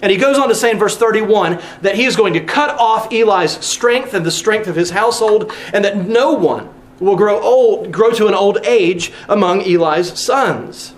And 0.02 0.11
he 0.11 0.18
goes 0.18 0.37
on 0.37 0.49
to 0.49 0.54
say 0.54 0.73
in 0.73 0.78
verse 0.78 0.97
31 0.97 1.62
that 1.82 1.94
he 1.94 2.04
is 2.04 2.16
going 2.16 2.35
to 2.35 2.40
cut 2.40 2.71
off 2.78 3.12
Eli's 3.12 3.64
strength 3.64 4.14
and 4.14 4.26
the 4.26 4.32
strength 4.32 4.66
of 4.66 4.75
his 4.75 4.90
household, 4.90 5.52
and 5.73 5.85
that 5.85 5.97
no 5.97 6.32
one 6.32 6.68
will 6.99 7.16
grow 7.16 7.40
old, 7.40 7.92
grow 7.92 8.11
to 8.11 8.26
an 8.26 8.35
old 8.35 8.59
age 8.66 9.12
among 9.28 9.62
Eli's 9.62 10.18
sons. 10.18 10.94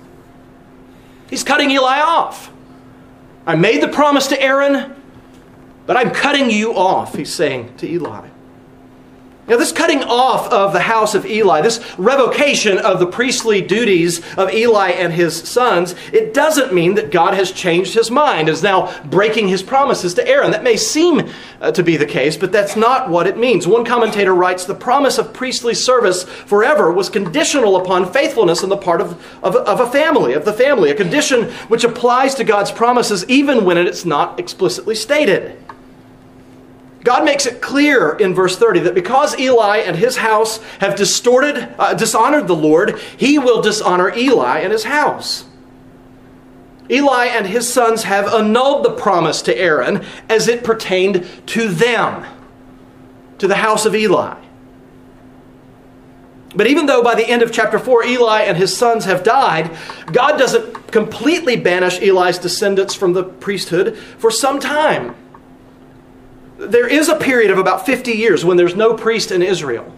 He's 1.29 1.45
cutting 1.45 1.71
Eli 1.71 2.01
off. 2.01 2.51
I 3.47 3.57
made 3.57 3.83
the 3.83 3.89
promise 3.89 4.27
to 4.29 4.41
Aaron, 4.41 4.95
but 5.87 5.97
I'm 5.97 6.11
cutting 6.11 6.51
you 6.51 6.75
off, 6.75 7.15
he's 7.15 7.33
saying 7.33 7.77
to 7.77 7.87
Eli. 7.87 8.29
Now, 9.47 9.59
this 9.59 9.73
cutting 9.73 10.03
off 10.03 10.51
of 10.51 10.73
the 10.73 10.81
house 10.81 11.15
of 11.15 11.27
Eli, 11.27 11.61
this 11.61 11.79
revocation 11.99 12.79
of 12.79 12.99
the 12.99 13.07
priestly 13.07 13.61
duties 13.61 14.23
of 14.39 14.51
Eli 14.51 14.93
and 14.93 15.13
his 15.13 15.37
sons, 15.37 15.95
it 16.15 16.33
doesn't 16.33 16.73
mean 16.73 16.95
that 16.95 17.11
God 17.11 17.35
has 17.35 17.53
changed 17.53 17.93
his 17.93 18.11
mind, 18.11 18.49
is 18.49 18.63
now 18.63 18.99
breaking 19.03 19.49
his 19.49 19.63
promises 19.63 20.15
to 20.15 20.27
Aaron. 20.27 20.53
That 20.53 20.63
may 20.63 20.79
seem 20.79 21.31
uh, 21.61 21.73
to 21.73 21.83
be 21.83 21.99
the 21.99 22.07
case, 22.07 22.39
but 22.39 22.53
that's 22.53 22.75
not 22.75 23.11
what 23.11 23.27
it 23.27 23.37
means. 23.37 23.67
One 23.67 23.85
commentator 23.85 24.35
writes 24.35 24.65
the 24.65 24.75
promise 24.75 25.19
of 25.19 25.35
priestly 25.35 25.75
service 25.75 26.25
forever 26.25 26.91
was 26.91 27.11
conditional 27.11 27.77
upon 27.77 28.11
faithfulness 28.11 28.63
on 28.63 28.71
the 28.71 28.79
part 28.79 29.03
of, 29.03 29.13
of, 29.45 29.57
of 29.57 29.79
a 29.79 29.91
family, 29.91 30.33
of 30.33 30.47
the 30.47 30.55
family, 30.55 30.91
a 30.91 30.95
condition 30.95 31.51
which 31.69 31.85
applies 31.85 32.35
to 32.37 32.45
God's 32.45 32.73
promises 32.73 33.29
even 33.29 33.67
when 33.67 33.77
it's 33.77 34.07
not 34.07 34.41
explicitly 34.41 34.95
stated. 34.95 35.59
God 37.05 37.27
makes 37.27 37.45
it 37.45 37.61
clear 37.61 38.17
in 38.17 38.35
verse 38.35 38.57
30 38.57 38.81
that 38.81 38.95
because 38.95 39.39
Eli 39.39 39.79
and 39.79 39.95
his 39.95 40.17
house 40.17 40.57
have 40.81 40.97
distorted, 40.97 41.75
uh, 41.79 41.93
dishonored 41.93 42.49
the 42.49 42.57
Lord, 42.57 42.99
he 42.99 43.39
will 43.39 43.61
dishonor 43.61 44.13
Eli 44.17 44.61
and 44.61 44.73
his 44.73 44.85
house. 44.85 45.45
Eli 46.91 47.27
and 47.27 47.47
his 47.47 47.71
sons 47.71 48.05
have 48.05 48.33
annulled 48.33 48.87
the 48.87 48.91
promise 48.91 49.43
to 49.43 49.57
Aaron 49.57 50.03
as 50.31 50.49
it 50.49 50.65
pertained 50.65 51.27
to 51.49 51.69
them, 51.69 52.25
to 53.37 53.47
the 53.47 53.57
house 53.57 53.85
of 53.85 53.95
Eli. 53.95 54.41
But 56.57 56.69
even 56.69 56.87
though 56.87 57.03
by 57.03 57.17
the 57.17 57.29
end 57.29 57.43
of 57.43 57.53
chapter 57.53 57.79
4 57.79 58.05
Eli 58.05 58.43
and 58.43 58.57
his 58.57 58.75
sons 58.75 59.05
have 59.05 59.23
died, 59.23 59.77
God 60.07 60.39
doesn't 60.39 60.91
completely 60.91 61.57
banish 61.57 62.01
Eli's 62.01 62.39
descendants 62.39 62.95
from 62.95 63.13
the 63.13 63.25
priesthood 63.25 63.99
for 63.99 64.31
some 64.31 64.59
time 64.59 65.17
there 66.67 66.89
is 66.89 67.09
a 67.09 67.17
period 67.17 67.51
of 67.51 67.59
about 67.59 67.87
50 67.87 68.13
years 68.13 68.45
when 68.45 68.57
there's 68.57 68.75
no 68.75 68.95
priest 68.95 69.31
in 69.31 69.43
Israel. 69.43 69.93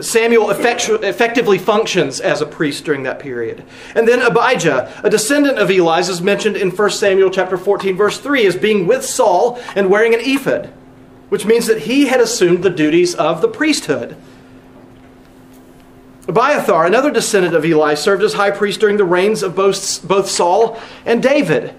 Samuel 0.00 0.50
effectively 0.50 1.58
functions 1.58 2.18
as 2.20 2.40
a 2.40 2.46
priest 2.46 2.84
during 2.84 3.02
that 3.02 3.18
period. 3.18 3.64
And 3.94 4.08
then 4.08 4.22
Abijah, 4.22 5.00
a 5.04 5.10
descendant 5.10 5.58
of 5.58 5.70
Eli's, 5.70 6.08
is 6.08 6.22
mentioned 6.22 6.56
in 6.56 6.70
1 6.70 6.90
Samuel 6.90 7.30
chapter 7.30 7.58
14, 7.58 7.96
verse 7.96 8.18
3, 8.18 8.46
as 8.46 8.56
being 8.56 8.86
with 8.86 9.04
Saul 9.04 9.60
and 9.76 9.90
wearing 9.90 10.14
an 10.14 10.20
ephod, 10.20 10.72
which 11.28 11.44
means 11.44 11.66
that 11.66 11.82
he 11.82 12.06
had 12.06 12.20
assumed 12.20 12.62
the 12.62 12.70
duties 12.70 13.14
of 13.14 13.42
the 13.42 13.48
priesthood. 13.48 14.16
Abiathar, 16.26 16.86
another 16.86 17.10
descendant 17.10 17.54
of 17.54 17.64
Eli, 17.64 17.94
served 17.94 18.22
as 18.22 18.34
high 18.34 18.52
priest 18.52 18.80
during 18.80 18.96
the 18.96 19.04
reigns 19.04 19.42
of 19.42 19.54
both, 19.54 20.06
both 20.06 20.28
Saul 20.28 20.80
and 21.04 21.22
David. 21.22 21.74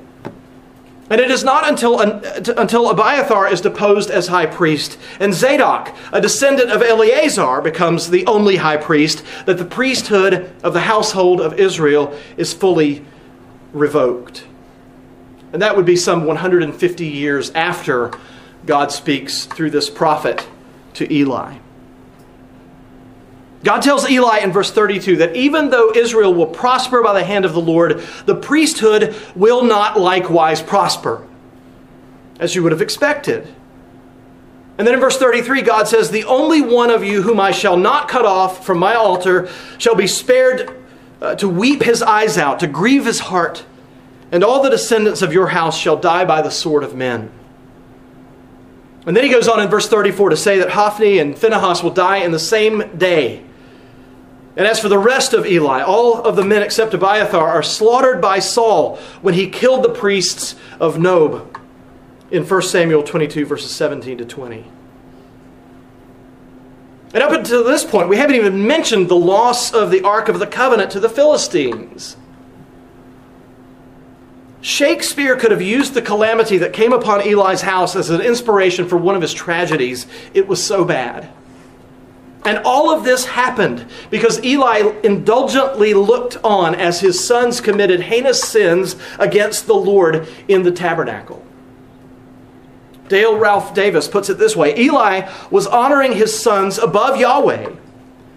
And 1.14 1.22
it 1.22 1.30
is 1.30 1.44
not 1.44 1.70
until, 1.70 2.00
until 2.00 2.90
Abiathar 2.90 3.48
is 3.48 3.62
deposed 3.62 4.10
as 4.10 4.30
high 4.30 4.48
priest 4.48 4.98
and 5.20 5.32
Zadok, 5.32 5.96
a 6.12 6.20
descendant 6.20 6.72
of 6.72 6.82
Eleazar, 6.82 7.62
becomes 7.62 8.10
the 8.10 8.26
only 8.26 8.56
high 8.56 8.78
priest 8.78 9.24
that 9.46 9.60
the 9.60 9.64
priesthood 9.64 10.52
of 10.64 10.74
the 10.74 10.80
household 10.80 11.40
of 11.40 11.60
Israel 11.60 12.20
is 12.36 12.52
fully 12.52 13.06
revoked. 13.74 14.46
And 15.52 15.62
that 15.62 15.78
would 15.78 15.86
be 15.86 15.98
some 15.98 16.26
150 16.26 17.06
years 17.06 17.52
after 17.52 18.12
God 18.66 18.92
speaks 18.92 19.46
through 19.46 19.70
this 19.70 19.92
prophet 19.92 20.48
to 20.96 21.14
Eli. 21.14 21.58
God 23.64 23.82
tells 23.82 24.10
Eli 24.10 24.40
in 24.40 24.52
verse 24.52 24.72
32 24.72 25.18
that 25.18 25.36
even 25.36 25.70
though 25.70 25.94
Israel 25.96 26.34
will 26.34 26.48
prosper 26.48 27.02
by 27.02 27.14
the 27.14 27.24
hand 27.24 27.46
of 27.46 27.54
the 27.54 27.62
Lord, 27.62 28.00
the 28.26 28.36
priesthood 28.36 29.16
will 29.36 29.64
not 29.64 29.98
likewise 29.98 30.62
prosper, 30.62 31.26
as 32.40 32.56
you 32.56 32.64
would 32.64 32.74
have 32.74 32.82
expected. 32.82 33.48
And 34.78 34.86
then 34.86 34.96
in 34.96 35.00
verse 35.00 35.18
33, 35.18 35.62
God 35.62 35.88
says, 35.88 36.10
The 36.10 36.26
only 36.26 36.62
one 36.62 36.90
of 36.90 37.04
you 37.04 37.22
whom 37.22 37.40
I 37.40 37.52
shall 37.52 37.78
not 37.78 38.10
cut 38.10 38.26
off 38.26 38.66
from 38.66 38.80
my 38.80 38.96
altar 38.96 39.48
shall 39.78 39.96
be 39.96 40.08
spared 40.08 40.84
uh, 41.22 41.36
to 41.36 41.48
weep 41.48 41.84
his 41.84 42.02
eyes 42.02 42.38
out, 42.38 42.60
to 42.60 42.68
grieve 42.68 43.06
his 43.06 43.20
heart, 43.20 43.66
and 44.32 44.44
all 44.44 44.62
the 44.62 44.70
descendants 44.70 45.22
of 45.22 45.32
your 45.32 45.48
house 45.48 45.78
shall 45.78 45.96
die 45.96 46.26
by 46.26 46.42
the 46.42 46.50
sword 46.50 46.84
of 46.84 46.96
men. 46.96 47.32
And 49.06 49.16
then 49.16 49.24
he 49.24 49.30
goes 49.30 49.48
on 49.48 49.62
in 49.62 49.70
verse 49.70 49.88
34 49.88 50.32
to 50.32 50.38
say 50.38 50.58
that 50.60 50.72
Hophni 50.72 51.20
and 51.20 51.38
Phinehas 51.38 51.84
will 51.84 51.92
die 51.92 52.18
in 52.18 52.32
the 52.32 52.40
same 52.40 52.98
day. 52.98 53.44
And 54.56 54.68
as 54.68 54.80
for 54.80 54.90
the 54.90 55.00
rest 55.00 55.34
of 55.34 55.46
Eli, 55.46 55.82
all 55.82 56.22
of 56.22 56.36
the 56.36 56.44
men 56.44 56.62
except 56.62 56.94
Abiathar 56.94 57.48
are 57.48 57.64
slaughtered 57.64 58.22
by 58.22 58.40
Saul 58.40 58.98
when 59.22 59.34
he 59.34 59.50
killed 59.50 59.84
the 59.84 59.90
priests 59.90 60.56
of 60.80 61.00
Nob 61.00 61.58
in 62.30 62.46
1 62.46 62.62
Samuel 62.62 63.04
22, 63.04 63.46
verses 63.46 63.72
17 63.72 64.20
to 64.20 64.26
20. 64.26 64.66
And 67.14 67.22
up 67.22 67.32
until 67.32 67.64
this 67.64 67.86
point, 67.86 68.10
we 68.10 68.18
haven't 68.18 68.36
even 68.36 68.66
mentioned 68.66 69.08
the 69.08 69.16
loss 69.16 69.72
of 69.72 69.92
the 69.92 70.04
Ark 70.04 70.30
of 70.30 70.40
the 70.40 70.48
Covenant 70.48 70.92
to 70.92 71.00
the 71.00 71.10
Philistines. 71.10 72.18
Shakespeare 74.62 75.36
could 75.36 75.52
have 75.52 75.62
used 75.62 75.94
the 75.94 76.02
calamity 76.02 76.58
that 76.60 76.74
came 76.74 76.94
upon 76.94 77.22
Eli's 77.22 77.62
house 77.62 77.96
as 77.96 78.10
an 78.10 78.22
inspiration 78.22 78.88
for 78.88 78.98
one 78.98 79.16
of 79.16 79.22
his 79.22 79.34
tragedies. 79.34 80.08
It 80.34 80.48
was 80.48 80.64
so 80.64 80.86
bad. 80.86 81.30
And 82.46 82.60
all 82.66 82.94
of 82.94 83.04
this 83.04 83.26
happened 83.26 83.86
because 84.10 84.44
Eli 84.44 84.92
indulgently 85.04 85.94
looked 85.94 86.38
on 86.44 86.76
as 86.76 87.00
his 87.00 87.24
sons 87.26 87.62
committed 87.62 88.02
heinous 88.02 88.42
sins 88.42 88.96
against 89.18 89.66
the 89.66 89.76
Lord 89.76 90.28
in 90.48 90.64
the 90.64 90.72
tabernacle. 90.72 91.46
Dale 93.08 93.38
Ralph 93.38 93.74
Davis 93.74 94.08
puts 94.08 94.30
it 94.30 94.38
this 94.38 94.56
way 94.56 94.78
Eli 94.78 95.30
was 95.52 95.68
honoring 95.68 96.14
his 96.14 96.38
sons 96.38 96.78
above 96.78 97.20
Yahweh. 97.20 97.72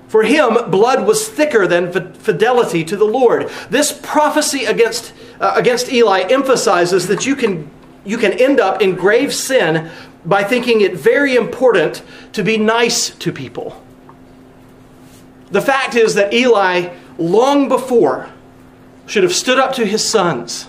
For 0.09 0.23
him, 0.23 0.71
blood 0.71 1.05
was 1.05 1.29
thicker 1.29 1.67
than 1.67 1.93
fidelity 2.15 2.85
to 2.85 2.97
the 2.97 3.05
Lord. 3.05 3.51
This 3.71 3.93
prophecy 3.93 4.65
against, 4.65 5.13
uh, 5.41 5.55
against 5.57 5.93
Eli 5.93 6.21
emphasizes 6.31 7.09
that 7.09 7.27
you 7.27 7.35
can, 7.35 7.69
you 8.05 8.17
can 8.17 8.33
end 8.35 8.61
up 8.61 8.81
in 8.81 8.95
grave 8.95 9.35
sin 9.35 9.91
by 10.25 10.45
thinking 10.45 10.81
it 10.81 10.95
very 10.95 11.35
important 11.35 12.03
to 12.35 12.45
be 12.45 12.57
nice 12.57 13.11
to 13.11 13.33
people. 13.33 13.83
The 15.51 15.61
fact 15.61 15.95
is 15.95 16.15
that 16.15 16.35
Eli, 16.35 16.95
long 17.19 17.69
before, 17.69 18.29
should 19.07 19.23
have 19.23 19.35
stood 19.35 19.59
up 19.59 19.75
to 19.75 19.87
his 19.87 20.07
sons 20.07 20.69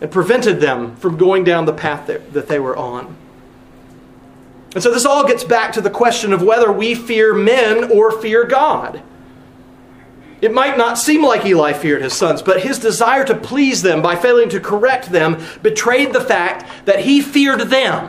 and 0.00 0.10
prevented 0.10 0.60
them 0.60 0.96
from 0.96 1.16
going 1.16 1.44
down 1.44 1.64
the 1.64 1.72
path 1.72 2.08
that, 2.08 2.32
that 2.32 2.48
they 2.48 2.58
were 2.58 2.76
on. 2.76 3.16
And 4.74 4.82
so 4.82 4.90
this 4.90 5.04
all 5.04 5.26
gets 5.26 5.44
back 5.44 5.72
to 5.74 5.80
the 5.80 5.90
question 5.90 6.32
of 6.32 6.42
whether 6.42 6.72
we 6.72 6.94
fear 6.94 7.34
men 7.34 7.90
or 7.90 8.10
fear 8.10 8.44
God. 8.44 9.02
It 10.40 10.52
might 10.52 10.76
not 10.76 10.98
seem 10.98 11.22
like 11.22 11.46
Eli 11.46 11.72
feared 11.72 12.02
his 12.02 12.14
sons, 12.14 12.42
but 12.42 12.62
his 12.62 12.80
desire 12.80 13.24
to 13.24 13.34
please 13.36 13.82
them 13.82 14.02
by 14.02 14.16
failing 14.16 14.48
to 14.48 14.58
correct 14.58 15.12
them 15.12 15.40
betrayed 15.62 16.12
the 16.12 16.20
fact 16.20 16.86
that 16.86 17.00
he 17.00 17.20
feared 17.20 17.60
them. 17.60 18.08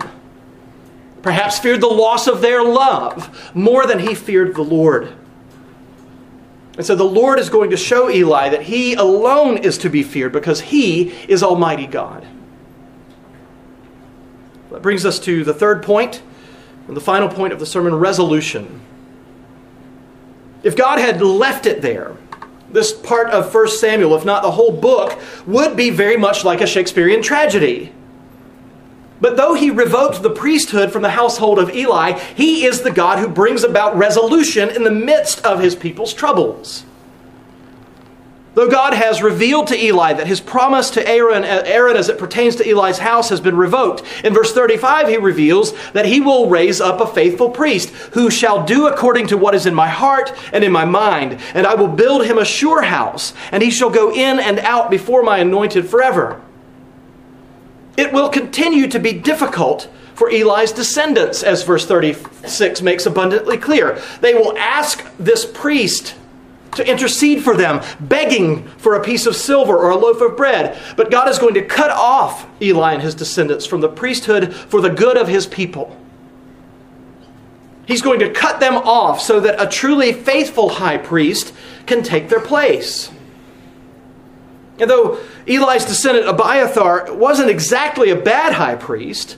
Perhaps 1.21 1.59
feared 1.59 1.81
the 1.81 1.87
loss 1.87 2.27
of 2.27 2.41
their 2.41 2.63
love 2.63 3.51
more 3.53 3.85
than 3.85 3.99
he 3.99 4.15
feared 4.15 4.55
the 4.55 4.63
Lord. 4.63 5.13
And 6.75 6.85
so 6.85 6.95
the 6.95 7.03
Lord 7.03 7.39
is 7.39 7.49
going 7.49 7.69
to 7.69 7.77
show 7.77 8.09
Eli 8.09 8.49
that 8.49 8.63
he 8.63 8.95
alone 8.95 9.57
is 9.57 9.77
to 9.79 9.89
be 9.89 10.01
feared 10.01 10.31
because 10.31 10.61
he 10.61 11.09
is 11.27 11.43
Almighty 11.43 11.85
God. 11.85 12.25
That 14.71 14.81
brings 14.81 15.05
us 15.05 15.19
to 15.19 15.43
the 15.43 15.53
third 15.53 15.83
point 15.83 16.23
and 16.87 16.97
the 16.97 17.01
final 17.01 17.29
point 17.29 17.53
of 17.53 17.59
the 17.59 17.65
sermon 17.65 17.93
resolution. 17.93 18.81
If 20.63 20.75
God 20.75 20.97
had 20.99 21.21
left 21.21 21.65
it 21.67 21.81
there, 21.81 22.17
this 22.71 22.91
part 22.91 23.29
of 23.29 23.53
1 23.53 23.67
Samuel, 23.69 24.15
if 24.15 24.25
not 24.25 24.41
the 24.41 24.51
whole 24.51 24.71
book, 24.71 25.19
would 25.45 25.77
be 25.77 25.91
very 25.91 26.17
much 26.17 26.43
like 26.43 26.59
a 26.59 26.65
Shakespearean 26.65 27.21
tragedy. 27.21 27.93
But 29.21 29.37
though 29.37 29.53
he 29.53 29.69
revoked 29.69 30.21
the 30.21 30.29
priesthood 30.29 30.91
from 30.91 31.01
the 31.01 31.11
household 31.11 31.59
of 31.59 31.73
Eli, 31.73 32.19
he 32.35 32.65
is 32.65 32.81
the 32.81 32.91
God 32.91 33.19
who 33.19 33.27
brings 33.27 33.63
about 33.63 33.97
resolution 33.97 34.69
in 34.69 34.83
the 34.83 34.91
midst 34.91 35.45
of 35.45 35.61
his 35.61 35.75
people's 35.75 36.13
troubles. 36.13 36.85
Though 38.55 38.69
God 38.69 38.93
has 38.93 39.23
revealed 39.23 39.67
to 39.67 39.83
Eli 39.83 40.13
that 40.13 40.27
his 40.27 40.39
promise 40.39 40.91
to 40.91 41.07
Aaron, 41.07 41.43
Aaron 41.43 41.97
as 41.97 42.07
it 42.07 42.19
pertains 42.19 42.55
to 42.57 42.69
Eli's 42.69 42.99
house 42.99 43.29
has 43.29 43.41
been 43.41 43.57
revoked, 43.57 44.03
in 44.23 44.31
verse 44.31 44.53
35 44.53 45.07
he 45.07 45.17
reveals 45.17 45.73
that 45.93 46.05
he 46.05 46.21
will 46.21 46.49
raise 46.49 46.79
up 46.79 47.01
a 47.01 47.07
faithful 47.07 47.49
priest 47.49 47.89
who 48.13 48.29
shall 48.29 48.63
do 48.63 48.85
according 48.87 49.25
to 49.27 49.37
what 49.37 49.55
is 49.55 49.65
in 49.65 49.73
my 49.73 49.87
heart 49.87 50.33
and 50.53 50.63
in 50.63 50.71
my 50.71 50.85
mind, 50.85 51.39
and 51.55 51.65
I 51.65 51.73
will 51.73 51.87
build 51.87 52.25
him 52.25 52.37
a 52.37 52.45
sure 52.45 52.83
house, 52.83 53.33
and 53.51 53.63
he 53.63 53.71
shall 53.71 53.89
go 53.89 54.13
in 54.13 54.39
and 54.39 54.59
out 54.59 54.91
before 54.91 55.23
my 55.23 55.39
anointed 55.39 55.89
forever. 55.89 56.39
It 57.97 58.11
will 58.11 58.29
continue 58.29 58.87
to 58.87 58.99
be 58.99 59.13
difficult 59.13 59.89
for 60.15 60.29
Eli's 60.29 60.71
descendants, 60.71 61.43
as 61.43 61.63
verse 61.63 61.85
36 61.85 62.81
makes 62.81 63.05
abundantly 63.05 63.57
clear. 63.57 64.01
They 64.21 64.33
will 64.33 64.57
ask 64.57 65.05
this 65.17 65.45
priest 65.45 66.15
to 66.75 66.89
intercede 66.89 67.43
for 67.43 67.55
them, 67.55 67.83
begging 67.99 68.67
for 68.77 68.95
a 68.95 69.03
piece 69.03 69.25
of 69.25 69.35
silver 69.35 69.77
or 69.77 69.91
a 69.91 69.97
loaf 69.97 70.21
of 70.21 70.35
bread. 70.35 70.79
But 70.95 71.11
God 71.11 71.29
is 71.29 71.37
going 71.39 71.53
to 71.55 71.63
cut 71.63 71.91
off 71.91 72.47
Eli 72.61 72.93
and 72.93 73.01
his 73.01 73.15
descendants 73.15 73.65
from 73.65 73.81
the 73.81 73.89
priesthood 73.89 74.53
for 74.53 74.81
the 74.81 74.89
good 74.89 75.17
of 75.17 75.27
his 75.27 75.45
people. 75.45 75.95
He's 77.85 78.01
going 78.01 78.19
to 78.19 78.31
cut 78.31 78.59
them 78.59 78.75
off 78.77 79.19
so 79.19 79.39
that 79.41 79.61
a 79.61 79.67
truly 79.67 80.13
faithful 80.13 80.69
high 80.69 80.97
priest 80.97 81.53
can 81.85 82.01
take 82.01 82.29
their 82.29 82.39
place. 82.39 83.11
And 84.79 84.89
though 84.89 85.19
Eli's 85.47 85.85
descendant 85.85 86.27
Abiathar 86.27 87.13
wasn't 87.13 87.49
exactly 87.49 88.09
a 88.09 88.15
bad 88.15 88.53
high 88.53 88.75
priest, 88.75 89.37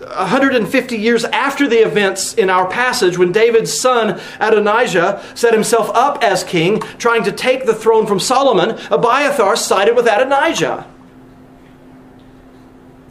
150 0.00 0.96
years 0.96 1.24
after 1.24 1.68
the 1.68 1.76
events 1.76 2.34
in 2.34 2.50
our 2.50 2.68
passage, 2.68 3.18
when 3.18 3.32
David's 3.32 3.72
son 3.78 4.20
Adonijah 4.40 5.22
set 5.34 5.52
himself 5.52 5.90
up 5.94 6.22
as 6.22 6.44
king, 6.44 6.80
trying 6.98 7.22
to 7.24 7.32
take 7.32 7.66
the 7.66 7.74
throne 7.74 8.06
from 8.06 8.20
Solomon, 8.20 8.78
Abiathar 8.90 9.56
sided 9.56 9.96
with 9.96 10.06
Adonijah. 10.06 10.86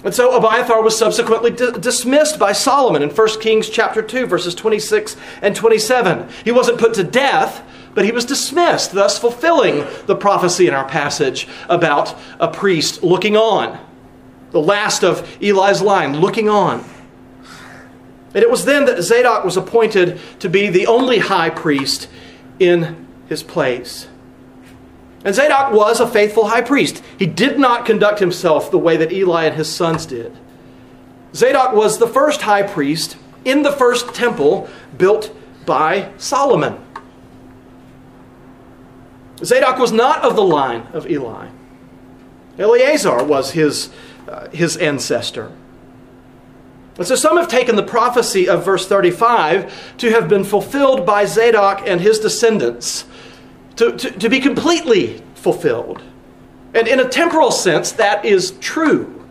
And 0.03 0.13
so 0.13 0.35
Abiathar 0.35 0.81
was 0.81 0.97
subsequently 0.97 1.51
dismissed 1.51 2.39
by 2.39 2.53
Solomon 2.53 3.03
in 3.03 3.11
1 3.11 3.39
Kings 3.39 3.69
chapter 3.69 4.01
2 4.01 4.25
verses 4.25 4.55
26 4.55 5.15
and 5.41 5.55
27. 5.55 6.27
He 6.43 6.51
wasn't 6.51 6.79
put 6.79 6.95
to 6.95 7.03
death, 7.03 7.63
but 7.93 8.05
he 8.05 8.11
was 8.11 8.25
dismissed, 8.25 8.91
thus 8.93 9.17
fulfilling 9.19 9.85
the 10.05 10.15
prophecy 10.15 10.67
in 10.67 10.73
our 10.73 10.87
passage 10.87 11.47
about 11.69 12.15
a 12.39 12.47
priest 12.47 13.03
looking 13.03 13.35
on. 13.35 13.79
The 14.51 14.61
last 14.61 15.03
of 15.03 15.37
Eli's 15.41 15.81
line, 15.81 16.19
looking 16.19 16.49
on. 16.49 16.83
And 18.33 18.43
it 18.43 18.49
was 18.49 18.65
then 18.65 18.85
that 18.85 19.01
Zadok 19.01 19.43
was 19.43 19.57
appointed 19.57 20.19
to 20.39 20.49
be 20.49 20.69
the 20.69 20.87
only 20.87 21.19
high 21.19 21.49
priest 21.49 22.07
in 22.59 23.07
his 23.27 23.43
place. 23.43 24.07
And 25.23 25.35
Zadok 25.35 25.73
was 25.73 25.99
a 25.99 26.07
faithful 26.07 26.47
high 26.47 26.61
priest. 26.61 27.03
He 27.19 27.25
did 27.25 27.59
not 27.59 27.85
conduct 27.85 28.19
himself 28.19 28.71
the 28.71 28.77
way 28.77 28.97
that 28.97 29.11
Eli 29.11 29.45
and 29.45 29.55
his 29.55 29.69
sons 29.69 30.05
did. 30.05 30.35
Zadok 31.35 31.73
was 31.73 31.97
the 31.97 32.07
first 32.07 32.41
high 32.41 32.63
priest 32.63 33.17
in 33.45 33.63
the 33.63 33.71
first 33.71 34.13
temple 34.13 34.69
built 34.97 35.33
by 35.65 36.11
Solomon. 36.17 36.77
Zadok 39.43 39.77
was 39.79 39.91
not 39.91 40.23
of 40.23 40.35
the 40.35 40.43
line 40.43 40.87
of 40.93 41.09
Eli. 41.09 41.47
Eleazar 42.59 43.23
was 43.23 43.51
his, 43.51 43.89
uh, 44.27 44.49
his 44.49 44.77
ancestor. 44.77 45.51
And 46.97 47.07
so 47.07 47.15
some 47.15 47.37
have 47.37 47.47
taken 47.47 47.75
the 47.75 47.83
prophecy 47.83 48.47
of 48.47 48.65
verse 48.65 48.87
35 48.87 49.97
to 49.97 50.11
have 50.11 50.27
been 50.27 50.43
fulfilled 50.43 51.05
by 51.05 51.25
Zadok 51.25 51.87
and 51.87 52.01
his 52.01 52.19
descendants 52.19 53.05
to, 53.77 53.95
to, 53.97 54.11
to 54.11 54.29
be 54.29 54.39
completely 54.39 55.23
fulfilled. 55.33 56.03
And 56.73 56.87
in 56.87 56.99
a 56.99 57.07
temporal 57.07 57.51
sense, 57.51 57.91
that 57.93 58.25
is 58.25 58.51
true. 58.59 59.25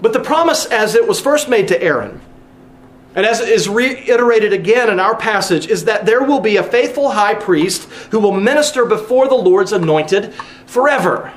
But 0.00 0.12
the 0.12 0.20
promise, 0.20 0.66
as 0.66 0.94
it 0.94 1.06
was 1.06 1.20
first 1.20 1.48
made 1.48 1.68
to 1.68 1.82
Aaron, 1.82 2.20
and 3.14 3.26
as 3.26 3.40
is 3.40 3.68
reiterated 3.68 4.52
again 4.52 4.88
in 4.88 4.98
our 4.98 5.14
passage, 5.14 5.66
is 5.66 5.84
that 5.84 6.06
there 6.06 6.22
will 6.22 6.40
be 6.40 6.56
a 6.56 6.62
faithful 6.62 7.10
high 7.10 7.34
priest 7.34 7.84
who 8.10 8.18
will 8.18 8.32
minister 8.32 8.84
before 8.86 9.28
the 9.28 9.34
Lord's 9.34 9.72
anointed 9.72 10.32
forever. 10.66 11.32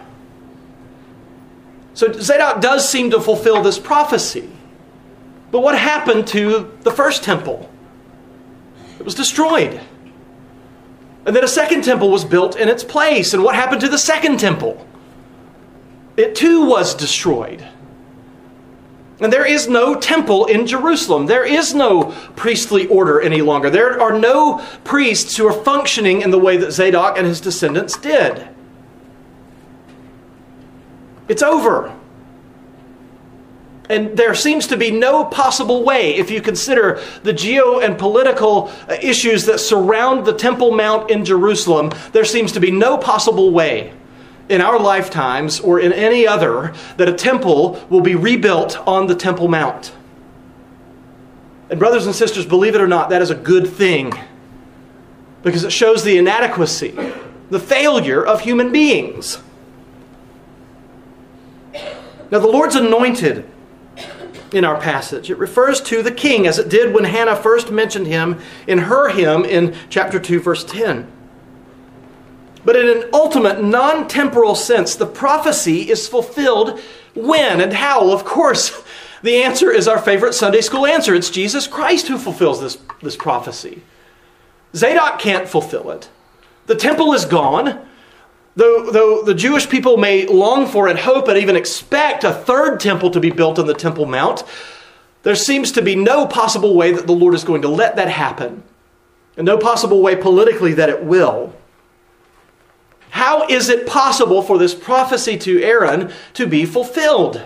So 1.94 2.12
Zadok 2.14 2.62
does 2.62 2.88
seem 2.88 3.12
to 3.12 3.20
fulfill 3.20 3.62
this 3.62 3.80
prophecy. 3.80 4.50
But 5.52 5.62
what 5.62 5.78
happened 5.78 6.28
to 6.28 6.72
the 6.82 6.92
first 6.92 7.24
temple? 7.24 7.70
It 9.00 9.04
was 9.04 9.16
destroyed. 9.16 9.80
And 11.26 11.36
then 11.36 11.44
a 11.44 11.48
second 11.48 11.84
temple 11.84 12.10
was 12.10 12.24
built 12.24 12.58
in 12.58 12.70
its 12.70 12.84
place. 12.84 13.34
And 13.34 13.44
what 13.44 13.56
happened 13.56 13.82
to 13.82 13.90
the 13.90 13.98
second 13.98 14.40
temple? 14.40 14.86
It 16.18 16.36
too 16.36 16.66
was 16.66 16.96
destroyed. 16.96 17.66
And 19.22 19.32
there 19.32 19.46
is 19.46 19.70
no 19.70 19.96
temple 19.96 20.46
in 20.46 20.68
Jerusalem. 20.68 21.26
There 21.26 21.46
is 21.46 21.74
no 21.74 22.12
priestly 22.36 22.86
order 22.88 23.22
any 23.22 23.42
longer. 23.42 23.70
There 23.70 24.02
are 24.02 24.18
no 24.18 24.60
priests 24.84 25.38
who 25.38 25.48
are 25.48 25.64
functioning 25.64 26.22
in 26.22 26.32
the 26.32 26.40
way 26.40 26.58
that 26.58 26.72
Zadok 26.72 27.18
and 27.18 27.26
his 27.26 27.40
descendants 27.40 27.98
did. 27.98 28.50
It's 31.30 31.42
over. 31.42 31.96
And 33.90 34.18
there 34.18 34.36
seems 34.36 34.68
to 34.68 34.78
be 34.78 34.92
no 34.92 35.26
possible 35.26 35.84
way, 35.84 36.16
if 36.16 36.32
you 36.32 36.42
consider 36.42 37.02
the 37.24 37.34
geo 37.34 37.80
and 37.80 37.98
political 37.98 38.72
uh, 38.90 38.98
issues 39.02 39.46
that 39.46 39.60
surround 39.60 40.26
the 40.26 40.34
Temple 40.34 40.72
Mount 40.72 41.12
in 41.12 41.24
Jerusalem, 41.24 41.92
there 42.12 42.26
seems 42.26 42.52
to 42.54 42.60
be 42.60 42.72
no 42.72 42.98
possible 42.98 43.52
way 43.52 43.94
in 44.50 44.62
our 44.62 44.80
lifetimes 44.80 45.60
or 45.60 45.80
in 45.80 45.92
any 45.92 46.28
other 46.28 46.74
that 46.98 47.10
a 47.10 47.14
temple 47.14 47.84
will 47.90 48.02
be 48.02 48.16
rebuilt 48.16 48.78
on 48.88 49.08
the 49.08 49.16
Temple 49.16 49.48
Mount. 49.48 49.94
And, 51.70 51.80
brothers 51.80 52.06
and 52.06 52.14
sisters, 52.14 52.46
believe 52.46 52.76
it 52.76 52.82
or 52.82 52.88
not, 52.88 53.10
that 53.10 53.22
is 53.22 53.32
a 53.32 53.36
good 53.36 53.68
thing 53.68 54.14
because 55.42 55.64
it 55.64 55.72
shows 55.72 56.04
the 56.04 56.18
inadequacy, 56.18 56.96
the 57.50 57.60
failure 57.60 58.24
of 58.26 58.42
human 58.42 58.72
beings. 58.72 59.40
Now, 62.32 62.40
the 62.40 62.48
Lord's 62.48 62.76
anointed 62.76 63.50
in 64.52 64.64
our 64.64 64.80
passage. 64.80 65.30
It 65.30 65.38
refers 65.38 65.82
to 65.82 66.02
the 66.02 66.12
king 66.12 66.48
as 66.48 66.58
it 66.58 66.70
did 66.70 66.94
when 66.94 67.04
Hannah 67.04 67.36
first 67.36 67.72
mentioned 67.72 68.08
him 68.08 68.40
in 68.68 68.80
her 68.80 69.10
hymn 69.10 69.44
in 69.44 69.76
chapter 69.90 70.20
2, 70.20 70.40
verse 70.40 70.64
10. 70.64 71.12
But 72.66 72.76
in 72.76 72.90
an 72.90 73.10
ultimate, 73.14 73.64
non 73.64 74.08
temporal 74.08 74.56
sense, 74.56 74.96
the 74.96 75.06
prophecy 75.06 75.90
is 75.90 76.08
fulfilled 76.08 76.80
when 77.14 77.62
and 77.62 77.72
how? 77.72 78.12
Of 78.12 78.26
course, 78.26 78.84
the 79.22 79.44
answer 79.44 79.72
is 79.72 79.88
our 79.88 80.00
favorite 80.00 80.34
Sunday 80.34 80.62
school 80.62 80.86
answer 80.86 81.14
it's 81.14 81.30
Jesus 81.30 81.68
Christ 81.68 82.08
who 82.08 82.18
fulfills 82.18 82.60
this, 82.60 82.78
this 83.02 83.16
prophecy. 83.16 83.84
Zadok 84.76 85.20
can't 85.20 85.48
fulfill 85.48 85.92
it. 85.92 86.10
The 86.66 86.76
temple 86.76 87.14
is 87.14 87.26
gone. 87.26 87.88
Though, 88.58 88.90
though 88.90 89.22
the 89.22 89.34
Jewish 89.34 89.70
people 89.70 89.98
may 89.98 90.26
long 90.26 90.66
for 90.66 90.88
and 90.88 90.98
hope 90.98 91.28
and 91.28 91.38
even 91.38 91.58
expect 91.58 92.24
a 92.24 92.34
third 92.34 92.80
temple 92.80 93.12
to 93.12 93.20
be 93.20 93.30
built 93.30 93.60
on 93.60 93.68
the 93.68 93.74
Temple 93.74 94.06
Mount, 94.06 94.44
there 95.24 95.36
seems 95.36 95.74
to 95.74 95.82
be 95.82 95.96
no 95.96 96.26
possible 96.26 96.74
way 96.74 96.94
that 96.94 97.06
the 97.06 97.14
Lord 97.14 97.34
is 97.34 97.44
going 97.44 97.64
to 97.64 97.68
let 97.68 97.98
that 97.98 98.08
happen, 98.08 98.64
and 99.36 99.46
no 99.46 99.58
possible 99.58 100.02
way 100.02 100.16
politically 100.16 100.74
that 100.76 100.88
it 100.88 101.04
will. 101.04 101.54
How 103.16 103.48
is 103.48 103.70
it 103.70 103.88
possible 103.88 104.42
for 104.42 104.58
this 104.58 104.76
prophecy 104.76 105.38
to 105.40 105.64
Aaron 105.64 106.12
to 106.34 106.46
be 106.46 106.66
fulfilled? 106.66 107.46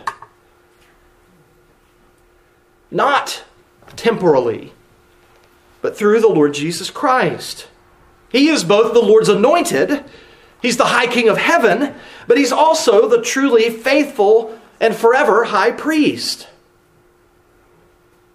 Not 2.92 3.44
temporally, 3.96 4.74
but 5.82 5.98
through 5.98 6.22
the 6.22 6.28
Lord 6.28 6.54
Jesus 6.54 6.90
Christ. 6.90 7.68
He 8.30 8.50
is 8.50 8.64
both 8.64 8.94
the 8.94 9.00
Lord's 9.00 9.30
anointed 9.30 10.04
He's 10.62 10.78
the 10.78 10.86
high 10.86 11.08
king 11.08 11.30
of 11.30 11.38
heaven, 11.38 11.96
but 12.28 12.38
he's 12.38 12.52
also 12.52 13.08
the 13.08 13.22
truly 13.22 13.70
faithful 13.70 14.60
and 14.80 14.96
forever 14.96 15.46
high 15.46 15.72
priest. 15.72 16.49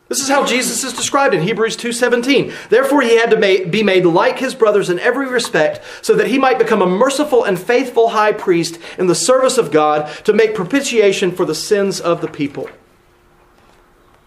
This 0.08 0.20
is 0.20 0.28
how 0.28 0.44
Jesus 0.44 0.84
is 0.84 0.92
described 0.92 1.34
in 1.34 1.42
Hebrews 1.42 1.76
2:17. 1.76 2.52
Therefore 2.68 3.00
he 3.00 3.16
had 3.16 3.30
to 3.30 3.66
be 3.66 3.82
made 3.82 4.04
like 4.04 4.38
his 4.38 4.54
brothers 4.54 4.90
in 4.90 5.00
every 5.00 5.26
respect, 5.26 5.80
so 6.02 6.14
that 6.14 6.26
he 6.26 6.38
might 6.38 6.58
become 6.58 6.82
a 6.82 6.86
merciful 6.86 7.42
and 7.42 7.58
faithful 7.58 8.10
high 8.10 8.32
priest 8.32 8.78
in 8.98 9.06
the 9.06 9.14
service 9.14 9.56
of 9.56 9.70
God 9.70 10.10
to 10.24 10.34
make 10.34 10.54
propitiation 10.54 11.32
for 11.32 11.46
the 11.46 11.54
sins 11.54 12.00
of 12.00 12.20
the 12.20 12.28
people. 12.28 12.68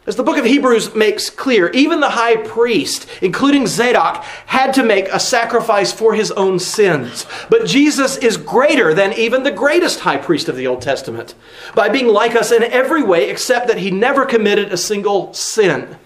As 0.07 0.15
the 0.15 0.23
book 0.23 0.37
of 0.37 0.45
Hebrews 0.45 0.95
makes 0.95 1.29
clear, 1.29 1.69
even 1.71 1.99
the 1.99 2.11
high 2.11 2.37
priest, 2.37 3.09
including 3.21 3.67
Zadok, 3.67 4.23
had 4.45 4.73
to 4.75 4.83
make 4.83 5.09
a 5.09 5.19
sacrifice 5.19 5.91
for 5.91 6.13
his 6.13 6.31
own 6.31 6.59
sins. 6.59 7.25
But 7.49 7.67
Jesus 7.67 8.15
is 8.15 8.37
greater 8.37 8.93
than 8.93 9.11
even 9.11 9.43
the 9.43 9.51
greatest 9.51 9.99
high 9.99 10.15
priest 10.15 10.47
of 10.47 10.55
the 10.55 10.65
Old 10.65 10.81
Testament 10.81 11.35
by 11.75 11.89
being 11.89 12.07
like 12.07 12.37
us 12.37 12.53
in 12.53 12.63
every 12.63 13.03
way 13.03 13.29
except 13.29 13.67
that 13.67 13.79
he 13.79 13.91
never 13.91 14.25
committed 14.25 14.71
a 14.71 14.77
single 14.77 15.33
sin. 15.33 15.97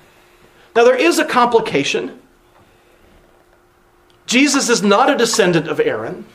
Now, 0.75 0.83
there 0.83 0.95
is 0.95 1.19
a 1.19 1.25
complication. 1.25 2.19
Jesus 4.25 4.67
is 4.67 4.81
not 4.81 5.11
a 5.11 5.17
descendant 5.17 5.67
of 5.67 5.79
Aaron, 5.79 6.25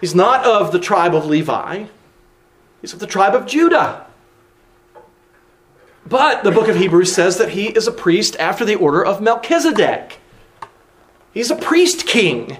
he's 0.00 0.14
not 0.14 0.44
of 0.44 0.70
the 0.70 0.78
tribe 0.78 1.16
of 1.16 1.26
Levi, 1.26 1.86
he's 2.80 2.92
of 2.92 3.00
the 3.00 3.08
tribe 3.08 3.34
of 3.34 3.46
Judah. 3.46 4.06
But 6.08 6.44
the 6.44 6.52
book 6.52 6.68
of 6.68 6.76
Hebrews 6.76 7.12
says 7.12 7.36
that 7.38 7.50
he 7.50 7.66
is 7.66 7.88
a 7.88 7.92
priest 7.92 8.36
after 8.38 8.64
the 8.64 8.76
order 8.76 9.04
of 9.04 9.20
Melchizedek. 9.20 10.20
He's 11.34 11.50
a 11.50 11.56
priest 11.56 12.06
king. 12.06 12.58